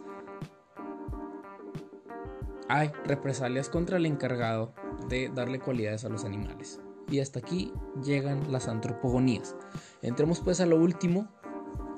hay 2.68 2.92
represalias 3.04 3.68
contra 3.68 3.96
el 3.96 4.06
encargado 4.06 4.72
de 5.08 5.28
darle 5.28 5.58
cualidades 5.58 6.04
a 6.04 6.08
los 6.08 6.24
animales. 6.24 6.80
Y 7.10 7.18
hasta 7.18 7.40
aquí 7.40 7.72
llegan 8.04 8.52
las 8.52 8.68
antropogonías. 8.68 9.56
Entremos 10.02 10.40
pues 10.40 10.60
a 10.60 10.66
lo 10.66 10.76
último, 10.76 11.28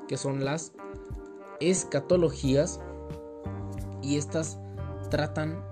que 0.08 0.16
son 0.16 0.44
las 0.44 0.72
escatologías. 1.60 2.80
Y 4.00 4.16
estas 4.16 4.58
tratan 5.10 5.62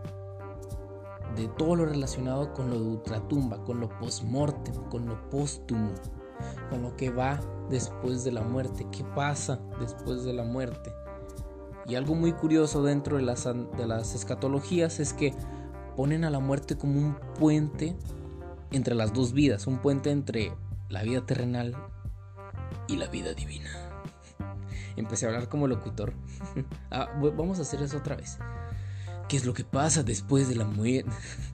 de 1.36 1.48
todo 1.48 1.76
lo 1.76 1.86
relacionado 1.86 2.52
con 2.52 2.70
lo 2.70 2.78
de 2.78 2.86
ultratumba, 2.86 3.62
con 3.64 3.80
lo 3.80 3.88
post-mortem, 3.98 4.74
con 4.88 5.06
lo 5.06 5.30
póstumo, 5.30 5.92
con 6.70 6.82
lo 6.82 6.96
que 6.96 7.10
va 7.10 7.40
después 7.68 8.24
de 8.24 8.32
la 8.32 8.42
muerte, 8.42 8.86
qué 8.90 9.04
pasa 9.04 9.60
después 9.78 10.24
de 10.24 10.32
la 10.32 10.44
muerte. 10.44 10.92
Y 11.86 11.94
algo 11.94 12.14
muy 12.14 12.32
curioso 12.32 12.82
dentro 12.82 13.16
de 13.16 13.22
las, 13.22 13.44
de 13.44 13.86
las 13.86 14.14
escatologías 14.14 15.00
es 15.00 15.12
que 15.12 15.34
ponen 15.96 16.24
a 16.24 16.30
la 16.30 16.38
muerte 16.38 16.76
como 16.76 16.98
un 16.98 17.16
puente 17.38 17.96
entre 18.70 18.94
las 18.94 19.12
dos 19.12 19.32
vidas, 19.32 19.66
un 19.66 19.78
puente 19.78 20.10
entre 20.10 20.52
la 20.88 21.02
vida 21.02 21.24
terrenal 21.26 21.76
y 22.86 22.96
la 22.96 23.06
vida 23.08 23.34
divina. 23.34 23.70
Empecé 24.96 25.26
a 25.26 25.30
hablar 25.30 25.48
como 25.48 25.66
locutor. 25.66 26.12
Ah, 26.92 27.08
vamos 27.20 27.60
a 27.60 27.62
hacer 27.62 27.80
eso 27.82 27.98
otra 27.98 28.16
vez. 28.16 28.38
¿Qué 29.30 29.36
es 29.36 29.46
lo 29.46 29.54
que 29.54 29.62
pasa 29.62 30.02
después 30.02 30.48
de 30.48 30.56
la 30.56 30.64
muerte? 30.64 31.08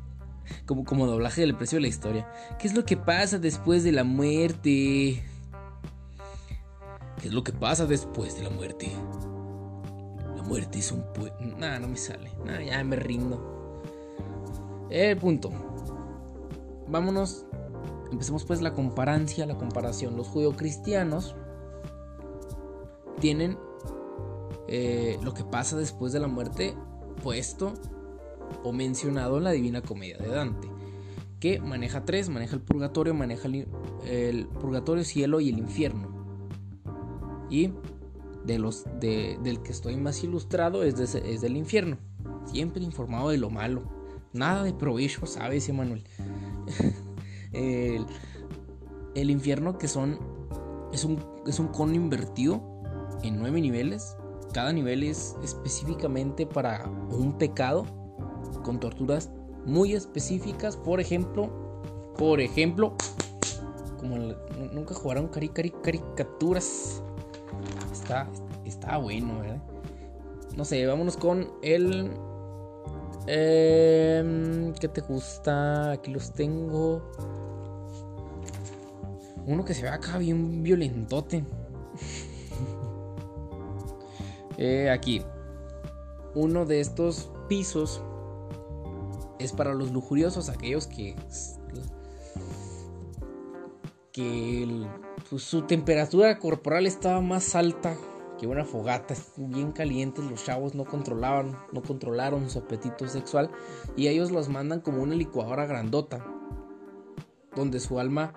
como, 0.67 0.87
como 0.87 1.07
doblaje 1.07 1.43
del 1.43 1.55
precio 1.55 1.77
de 1.77 1.83
la 1.83 1.89
historia. 1.89 2.27
¿Qué 2.59 2.69
es 2.69 2.75
lo 2.75 2.87
que 2.87 2.97
pasa 2.97 3.39
después 3.39 3.85
de 3.85 3.93
la 3.93 4.03
muerte? 4.03 5.23
¿Qué 7.21 7.29
es 7.29 7.35
lo 7.35 7.45
que 7.45 7.53
pasa 7.53 7.85
después 7.85 8.35
de 8.35 8.45
la 8.45 8.49
muerte? 8.49 8.91
La 10.37 10.43
muerte 10.43 10.79
es 10.79 10.91
un 10.91 11.05
puente. 11.13 11.45
Nada, 11.59 11.79
no 11.79 11.89
me 11.89 11.99
sale. 11.99 12.33
Nada, 12.47 12.63
ya 12.63 12.83
me 12.83 12.97
rindo. 12.97 13.83
El 14.89 15.19
punto. 15.19 15.51
Vámonos. 16.89 17.45
Empecemos 18.11 18.47
pues 18.47 18.63
la 18.63 18.73
comparancia, 18.73 19.45
la 19.45 19.59
comparación. 19.59 20.17
Los 20.17 20.29
judeocristianos 20.29 21.37
tienen 23.21 23.59
eh, 24.67 25.19
lo 25.23 25.35
que 25.35 25.45
pasa 25.45 25.77
después 25.77 26.15
de 26.15 26.21
la 26.21 26.27
muerte 26.27 26.75
puesto 27.17 27.75
o 28.63 28.73
mencionado 28.73 29.39
en 29.39 29.45
la 29.45 29.51
Divina 29.51 29.83
Comedia 29.83 30.19
de 30.19 30.29
Dante, 30.29 30.69
que 31.41 31.61
maneja 31.61 32.05
tres, 32.05 32.29
maneja 32.29 32.55
el 32.55 32.63
purgatorio, 32.63 33.15
maneja 33.15 33.49
el, 34.07 34.47
purgatorio, 34.61 35.05
cielo 35.05 35.41
y 35.41 35.49
el 35.49 35.59
infierno. 35.59 36.09
Y 37.51 37.73
de 38.45 38.59
los 38.59 38.85
del 39.01 39.63
que 39.63 39.73
estoy 39.73 39.97
más 39.97 40.23
ilustrado 40.23 40.83
es, 40.83 40.99
es 40.99 41.41
del 41.41 41.57
infierno, 41.57 41.99
siempre 42.45 42.83
informado 42.83 43.31
de 43.31 43.39
lo 43.39 43.51
malo, 43.51 43.83
nada 44.33 44.63
de 44.63 44.73
provecho, 44.73 45.27
sabes, 45.27 45.69
Emanuel. 45.69 46.05
el, 47.53 48.07
el 49.15 49.31
infierno 49.31 49.79
que 49.79 49.89
son 49.89 50.19
es 50.93 51.05
un, 51.05 51.23
es 51.47 51.59
un 51.59 51.69
cono 51.69 51.95
invertido 51.95 52.63
en 53.23 53.39
nueve 53.39 53.61
niveles 53.61 54.17
cada 54.57 54.73
nivel 54.73 55.03
es 55.03 55.37
específicamente 55.45 56.47
para 56.47 56.89
un 57.11 57.37
pecado 57.37 57.85
con 58.65 58.81
torturas 58.81 59.29
muy 59.67 59.93
específicas. 59.93 60.79
Por 60.79 60.99
ejemplo, 60.99 61.51
por 62.17 62.41
ejemplo, 62.41 62.95
como 63.99 64.17
nunca 64.73 64.95
jugaron 64.95 65.29
cari, 65.29 65.51
caricaturas. 65.51 67.03
Está, 67.93 68.31
está 68.65 68.97
bueno, 68.97 69.41
¿verdad? 69.41 69.63
No 70.57 70.65
sé, 70.65 70.87
vámonos 70.87 71.19
con 71.19 71.53
el. 71.61 72.13
Eh, 73.27 74.73
¿Qué 74.81 74.89
te 74.89 75.03
gusta? 75.03 75.91
Aquí 75.91 76.11
los 76.11 76.33
tengo. 76.33 77.13
Uno 79.45 79.67
que 79.67 79.75
se 79.75 79.83
ve 79.83 79.91
acá 79.91 80.17
bien 80.17 80.63
violentote. 80.63 81.45
Eh, 84.59 84.91
aquí, 84.91 85.23
uno 86.35 86.65
de 86.65 86.81
estos 86.81 87.31
pisos 87.49 88.03
es 89.39 89.53
para 89.53 89.75
los 89.75 89.91
lujuriosos, 89.91 90.49
aquellos 90.49 90.87
que, 90.87 91.15
que 94.13 94.87
pues, 95.29 95.43
su 95.43 95.63
temperatura 95.63 96.39
corporal 96.39 96.87
estaba 96.87 97.21
más 97.21 97.55
alta 97.55 97.97
que 98.39 98.47
una 98.47 98.65
fogata, 98.65 99.15
bien 99.37 99.73
calientes, 99.73 100.25
los 100.25 100.45
chavos 100.45 100.75
no 100.75 100.85
controlaban, 100.85 101.57
no 101.73 101.83
controlaron 101.83 102.51
su 102.51 102.59
apetito 102.59 103.09
sexual 103.09 103.51
y 103.97 104.09
ellos 104.09 104.31
los 104.31 104.49
mandan 104.49 104.81
como 104.81 105.03
una 105.03 105.15
licuadora 105.15 105.67
grandota, 105.67 106.27
donde 107.55 107.81
su 107.81 107.99
alma 107.99 108.35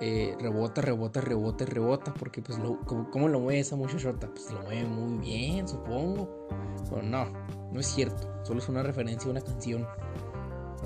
eh, 0.00 0.36
rebota, 0.40 0.80
rebota, 0.80 1.20
rebota, 1.20 1.64
rebota, 1.64 2.14
porque 2.14 2.42
pues 2.42 2.58
lo, 2.58 2.80
¿cómo, 2.80 3.28
lo 3.28 3.40
mueve 3.40 3.60
esa 3.60 3.76
muchachota? 3.76 4.28
Pues 4.28 4.50
lo 4.50 4.62
mueve 4.62 4.84
muy 4.84 5.18
bien, 5.18 5.68
supongo. 5.68 6.48
Pero 6.90 7.02
no, 7.02 7.26
no 7.72 7.80
es 7.80 7.86
cierto, 7.86 8.28
solo 8.42 8.58
es 8.58 8.68
una 8.68 8.82
referencia 8.82 9.28
a 9.28 9.30
una 9.30 9.40
canción. 9.40 9.86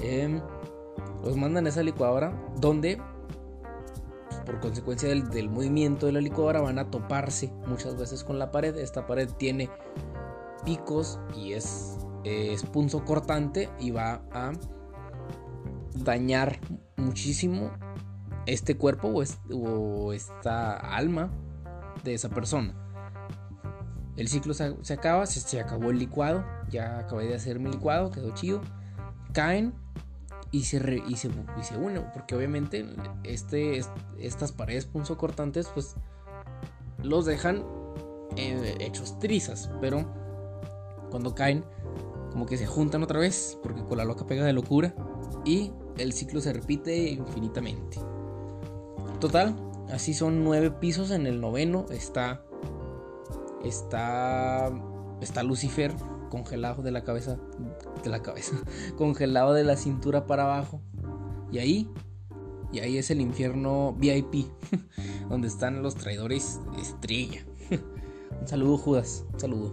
Em, 0.01 0.41
los 1.25 1.37
mandan 1.37 1.67
a 1.67 1.71
esa 1.71 1.83
licuadora 1.83 2.33
donde, 2.61 3.01
pues, 4.29 4.41
por 4.43 4.61
consecuencia 4.61 5.09
del, 5.09 5.49
movimiento 5.49 6.07
de 6.07 6.13
la 6.13 6.21
licuadora, 6.21 6.61
van 6.61 6.79
a 6.79 6.91
toparse 6.91 7.53
muchas 7.67 7.97
veces 7.97 8.25
con 8.25 8.39
la 8.39 8.51
pared. 8.51 8.77
Esta 8.77 9.07
pared 9.07 9.29
tiene 9.39 9.71
picos 10.65 11.19
y 11.35 11.55
es, 11.55 11.99
es 12.25 12.63
punzo 12.65 13.05
cortante 13.05 13.71
y 13.81 13.91
va 13.91 14.23
a 14.33 14.53
dañar 15.95 16.61
muchísimo 16.97 17.71
este 18.49 18.77
cuerpo 18.77 19.09
o, 19.53 20.13
esta 20.13 20.75
alma 20.77 21.31
de 22.05 22.15
esa 22.15 22.31
persona. 22.31 22.75
El 24.17 24.29
ciclo 24.29 24.55
se, 24.55 24.75
acaba, 24.93 25.27
se, 25.27 25.61
acabó 25.61 25.91
el 25.91 25.99
licuado, 25.99 26.45
ya 26.71 26.99
acabé 26.99 27.27
de 27.27 27.35
hacer 27.35 27.61
mi 27.61 27.71
licuado, 27.71 28.11
quedó 28.11 28.33
chido. 28.35 28.61
Caen 29.33 29.75
y 30.51 30.65
se, 30.65 31.03
y 31.07 31.17
se, 31.17 31.29
unen, 31.77 32.05
porque 32.13 32.35
obviamente 32.35 32.87
este, 33.23 33.81
estas 34.19 34.51
paredes 34.51 34.87
punzocortantes 34.87 35.69
pues 35.69 35.95
los 37.03 37.27
dejan 37.27 37.65
eh, 38.37 38.77
hechos 38.81 39.19
trizas, 39.19 39.71
pero 39.81 40.05
cuando 41.11 41.35
caen 41.35 41.65
como 42.33 42.47
que 42.47 42.57
se 42.57 42.67
juntan 42.67 43.03
otra 43.03 43.21
vez, 43.21 43.59
porque 43.63 43.85
con 43.85 43.99
la 43.99 44.05
loca 44.05 44.27
pega 44.27 44.45
de 44.45 44.53
locura 44.53 44.95
y 45.45 45.73
el 45.99 46.13
ciclo 46.13 46.41
se 46.41 46.53
repite 46.53 47.11
infinitamente. 47.11 47.99
Total, 49.21 49.57
así 49.91 50.15
son 50.15 50.45
nueve 50.45 50.71
pisos. 50.71 51.11
En 51.11 51.27
el 51.27 51.41
noveno 51.41 51.87
está. 51.91 52.43
Está. 53.65 54.71
Está 55.21 55.43
Lucifer 55.43 55.93
congelado 56.31 56.83
de 56.83 56.93
la 56.93 57.03
cabeza. 57.03 57.39
De 58.03 58.11
la 58.11 58.23
cabeza. 58.23 58.57
Congelado 58.97 59.55
de 59.55 59.65
la 59.65 59.77
cintura 59.77 60.27
para 60.27 60.45
abajo. 60.45 60.81
Y 61.51 61.59
ahí. 61.59 61.91
Y 62.73 62.81
ahí 62.81 62.99
es 62.99 63.11
el 63.11 63.21
infierno 63.21 63.95
VIP. 63.99 64.47
donde 65.29 65.49
están 65.49 65.83
los 65.83 65.97
traidores 65.97 66.61
estrella. 66.81 67.45
un 68.41 68.47
saludo, 68.47 68.79
Judas. 68.79 69.25
Un 69.33 69.41
saludo. 69.41 69.73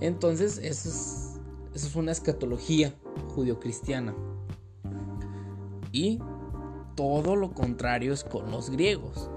Entonces, 0.00 0.58
eso 0.58 0.88
es. 0.88 1.24
Eso 1.74 1.86
es 1.86 1.96
una 1.96 2.12
escatología 2.12 2.94
judio-cristiana. 3.34 4.14
Y 5.92 6.18
todo 6.98 7.36
lo 7.36 7.52
contrario 7.52 8.12
es 8.12 8.24
con 8.24 8.50
los 8.50 8.70
griegos. 8.70 9.30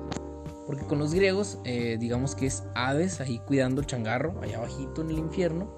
Porque 0.65 0.83
con 0.87 0.97
los 0.97 1.13
griegos, 1.13 1.59
eh, 1.63 1.97
digamos 1.99 2.33
que 2.33 2.47
es 2.47 2.63
Hades 2.73 3.21
ahí 3.21 3.37
cuidando 3.45 3.81
el 3.81 3.87
changarro, 3.87 4.41
allá 4.41 4.57
abajito 4.57 5.03
en 5.03 5.11
el 5.11 5.19
infierno. 5.19 5.71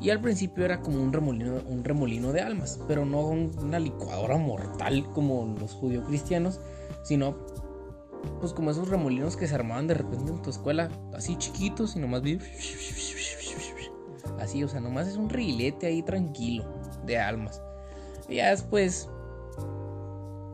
Y 0.00 0.08
al 0.08 0.22
principio 0.22 0.64
era 0.64 0.80
como 0.80 1.02
un 1.02 1.12
remolino, 1.12 1.60
un 1.66 1.84
remolino 1.84 2.32
de 2.32 2.40
almas, 2.40 2.80
pero 2.88 3.04
no 3.04 3.20
una 3.20 3.78
licuadora 3.78 4.38
mortal 4.38 5.06
como 5.12 5.54
los 5.60 5.74
judíos 5.74 6.06
cristianos, 6.06 6.58
sino 7.02 7.36
pues 8.40 8.54
como 8.54 8.70
esos 8.70 8.88
remolinos 8.88 9.36
que 9.36 9.46
se 9.46 9.54
armaban 9.54 9.88
de 9.88 9.94
repente 9.94 10.32
en 10.32 10.40
tu 10.40 10.48
escuela, 10.48 10.88
así 11.12 11.36
chiquitos 11.36 11.96
y 11.96 11.98
nomás 11.98 12.22
así, 14.40 14.64
o 14.64 14.68
sea, 14.68 14.80
nomás 14.80 15.06
es 15.06 15.16
un 15.16 15.28
rilete 15.28 15.86
ahí 15.86 16.02
tranquilo 16.02 16.64
de 17.04 17.18
almas. 17.18 17.60
Y 18.26 18.36
ya 18.36 18.50
después 18.50 19.10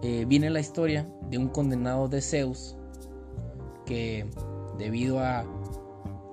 eh, 0.02 0.24
viene 0.26 0.50
la 0.50 0.60
historia 0.60 1.08
de 1.22 1.38
un 1.38 1.48
condenado 1.48 2.08
de 2.08 2.20
Zeus 2.22 2.76
que 3.84 4.26
debido 4.78 5.18
a 5.18 5.44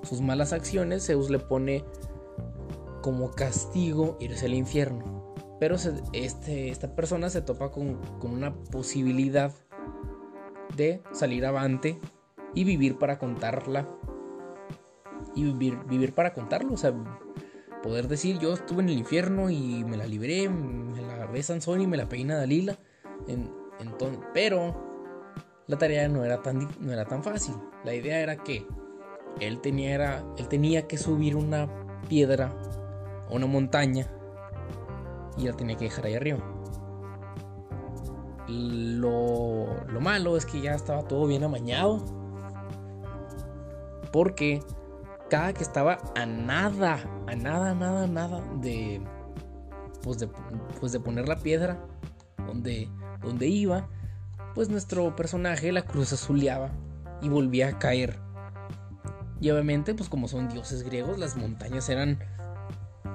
sus 0.04 0.22
malas 0.22 0.54
acciones 0.54 1.08
Zeus 1.08 1.32
le 1.32 1.40
pone 1.40 1.84
como 3.02 3.32
castigo 3.32 4.18
irse 4.20 4.46
al 4.46 4.54
infierno. 4.54 5.36
Pero 5.60 5.78
este, 6.14 6.70
esta 6.70 6.96
persona 6.96 7.30
se 7.30 7.42
topa 7.42 7.72
con, 7.72 8.00
una 8.22 8.54
posibilidad 8.54 9.52
de 10.76 11.02
salir 11.12 11.46
avante 11.46 12.00
y 12.54 12.66
vivir 12.66 12.98
para 13.00 13.18
contarla. 13.18 13.88
Y 15.34 15.44
vivir, 15.44 15.78
vivir 15.88 16.14
para 16.14 16.34
contarlo. 16.34 16.74
O 16.74 16.78
sea, 16.78 16.94
poder 17.82 18.08
decir 18.08 18.38
yo 18.38 18.54
estuve 18.54 18.84
en 18.84 18.90
el 18.90 18.98
infierno 18.98 19.50
y 19.50 19.84
me 19.86 19.98
la 19.98 20.06
libré, 20.06 20.50
me 20.50 21.02
la 21.02 21.26
ve 21.26 21.42
Sansón 21.42 21.82
y 21.82 21.88
me 21.88 21.98
la 21.98 22.10
peina 22.10 22.36
Dalila 22.36 22.78
entonces, 23.28 24.20
pero 24.34 24.76
la 25.68 25.78
tarea 25.78 26.08
no 26.08 26.24
era, 26.24 26.42
tan, 26.42 26.68
no 26.80 26.92
era 26.92 27.06
tan 27.06 27.24
fácil. 27.24 27.56
La 27.84 27.94
idea 27.94 28.20
era 28.20 28.38
que 28.38 28.68
él 29.40 29.60
tenía, 29.62 30.24
él 30.38 30.48
tenía 30.48 30.88
que 30.88 30.98
subir 30.98 31.36
una 31.36 31.68
piedra 32.08 32.52
o 33.30 33.36
una 33.36 33.48
montaña 33.48 34.08
y 35.38 35.48
la 35.48 35.54
tenía 35.54 35.76
que 35.76 35.86
dejar 35.86 36.06
ahí 36.06 36.16
arriba. 36.16 36.40
Lo, 38.48 39.66
lo 39.88 40.00
malo 40.00 40.38
es 40.38 40.46
que 40.46 40.62
ya 40.62 40.76
estaba 40.76 41.04
todo 41.08 41.26
bien 41.28 41.44
amañado. 41.44 42.04
Porque 44.12 44.62
cada 45.30 45.54
que 45.54 45.64
estaba 45.64 45.98
a 46.16 46.26
nada, 46.26 47.00
a 47.28 47.36
nada, 47.36 47.74
nada, 47.74 48.08
nada 48.08 48.42
de, 48.62 49.02
pues 50.04 50.20
de, 50.20 50.30
pues 50.80 50.92
de 50.92 51.00
poner 51.00 51.28
la 51.28 51.36
piedra 51.38 51.86
donde, 52.46 52.90
donde 53.22 53.48
iba, 53.48 53.88
pues 54.54 54.70
nuestro 54.70 55.16
personaje 55.16 55.72
la 55.72 55.84
cruz 55.84 56.14
azuleaba 56.14 56.72
y 57.22 57.30
volvía 57.30 57.70
a 57.70 57.80
caer. 57.80 58.20
Y 59.42 59.50
obviamente, 59.50 59.94
pues 59.94 60.10
como 60.10 60.28
son 60.28 60.48
dioses 60.48 60.84
griegos, 60.84 61.20
las 61.20 61.36
montañas 61.36 61.90
eran 61.90 62.20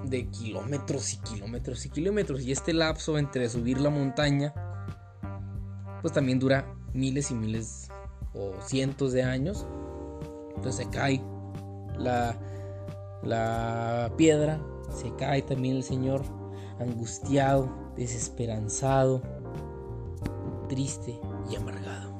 de 0.04 0.28
kilómetros 0.28 1.14
y 1.14 1.16
kilómetros 1.18 1.86
y 1.86 1.90
kilómetros. 1.90 2.42
Y 2.42 2.52
este 2.52 2.72
lapso 2.72 3.18
entre 3.18 3.48
subir 3.48 3.80
la 3.80 3.90
montaña, 3.90 4.54
pues 6.02 6.12
también 6.12 6.38
dura 6.38 6.74
miles 6.92 7.30
y 7.30 7.34
miles 7.34 7.88
o 8.34 8.52
cientos 8.62 9.12
de 9.12 9.22
años. 9.22 9.66
Entonces 10.56 10.84
se 10.84 10.90
cae 10.90 11.22
la, 11.98 12.36
la 13.22 14.12
piedra, 14.16 14.60
se 14.94 15.14
cae 15.16 15.42
también 15.42 15.76
el 15.76 15.84
Señor 15.84 16.22
angustiado, 16.78 17.92
desesperanzado, 17.96 19.22
triste 20.70 21.20
y 21.50 21.56
amargado. 21.56 22.18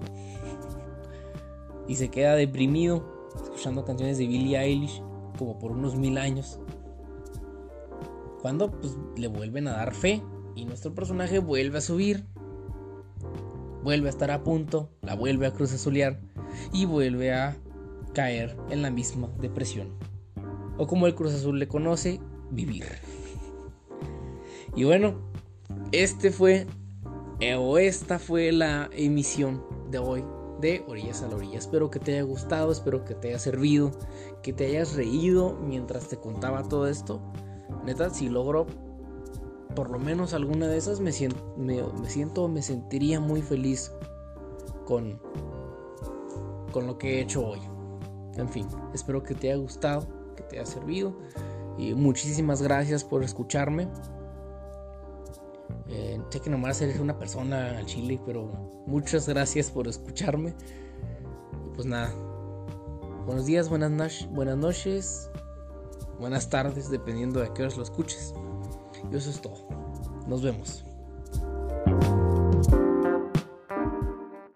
Y 1.87 1.95
se 1.95 2.11
queda 2.11 2.35
deprimido 2.35 3.31
escuchando 3.35 3.85
canciones 3.85 4.19
de 4.19 4.27
Billie 4.27 4.59
Eilish 4.59 5.03
como 5.39 5.59
por 5.59 5.73
unos 5.73 5.97
mil 5.97 6.19
años. 6.19 6.61
Cuando 8.43 8.71
pues, 8.73 8.99
le 9.17 9.29
vuelven 9.29 9.69
a 9.69 9.73
dar 9.73 9.95
fe 9.95 10.23
y 10.57 10.65
nuestro 10.65 10.95
personaje 10.95 11.39
vuelve 11.39 11.79
a 11.79 11.81
subir, 11.81 12.27
vuelve 13.85 14.09
a 14.09 14.11
estar 14.11 14.31
a 14.31 14.43
punto, 14.43 14.91
la 15.03 15.15
vuelve 15.15 15.47
a 15.47 15.53
cruz 15.53 15.73
azulear 15.73 16.21
y 16.73 16.87
vuelve 16.87 17.33
a 17.33 17.57
caer 18.15 18.57
en 18.71 18.83
la 18.83 18.91
misma 18.91 19.29
depresión. 19.41 19.95
O 20.77 20.87
como 20.87 21.07
el 21.07 21.15
Cruz 21.15 21.35
Azul 21.35 21.59
le 21.59 21.69
conoce, 21.69 22.21
vivir. 22.51 22.87
Y 24.75 24.85
bueno, 24.85 25.15
este 25.93 26.31
fue 26.31 26.67
o 27.59 27.79
esta 27.79 28.18
fue 28.18 28.53
la 28.53 28.90
emisión 28.92 29.64
de 29.90 29.98
hoy 29.98 30.24
de 30.61 30.85
Orillas 30.87 31.22
a 31.22 31.29
la 31.29 31.37
Orilla. 31.37 31.59
Espero 31.59 31.90
que 31.90 31.98
te 31.98 32.12
haya 32.12 32.22
gustado, 32.22 32.70
espero 32.70 33.05
que 33.05 33.14
te 33.14 33.29
haya 33.29 33.38
servido, 33.38 33.92
que 34.42 34.53
te 34.53 34.66
hayas 34.66 34.94
reído 34.94 35.57
mientras 35.59 36.09
te 36.09 36.18
contaba 36.18 36.68
todo 36.68 36.87
esto. 36.87 37.20
Neta, 37.85 38.11
si 38.11 38.29
logro 38.29 38.66
por 39.74 39.90
lo 39.90 39.98
menos 39.98 40.35
alguna 40.35 40.68
de 40.68 40.76
esas, 40.76 41.00
me 41.00 41.12
siento, 41.12 41.55
me, 41.57 41.83
siento, 42.11 42.46
me 42.48 42.61
sentiría 42.61 43.20
muy 43.20 43.40
feliz 43.40 43.92
con, 44.85 45.20
con 46.72 46.87
lo 46.87 46.98
que 46.98 47.18
he 47.18 47.20
hecho 47.22 47.46
hoy. 47.46 47.61
En 48.37 48.48
fin, 48.48 48.66
espero 48.92 49.22
que 49.22 49.35
te 49.35 49.50
haya 49.50 49.61
gustado, 49.61 50.07
que 50.37 50.42
te 50.42 50.59
haya 50.59 50.66
servido. 50.66 51.16
Y 51.79 51.94
muchísimas 51.94 52.61
gracias 52.61 53.03
por 53.03 53.24
escucharme. 53.24 53.88
Eh, 55.90 56.20
sé 56.31 56.40
que 56.40 56.50
nomás 56.50 56.81
eres 56.81 57.00
una 57.00 57.18
persona 57.18 57.76
al 57.79 57.87
chile, 57.87 58.20
pero 58.24 58.46
muchas 58.87 59.29
gracias 59.29 59.70
por 59.70 59.88
escucharme. 59.88 60.55
Pues 61.74 61.87
nada. 61.87 62.14
Buenos 63.26 63.46
días, 63.46 63.68
buenas, 63.68 63.90
noches, 64.57 65.31
buenas 66.18 66.48
tardes, 66.48 66.90
dependiendo 66.90 67.40
de 67.40 67.53
qué 67.53 67.62
horas 67.62 67.76
lo 67.76 67.83
escuches. 67.83 68.35
Y 69.12 69.16
eso 69.16 69.31
es 69.31 69.40
todo. 69.40 69.68
Nos 70.26 70.42
vemos. 70.42 70.85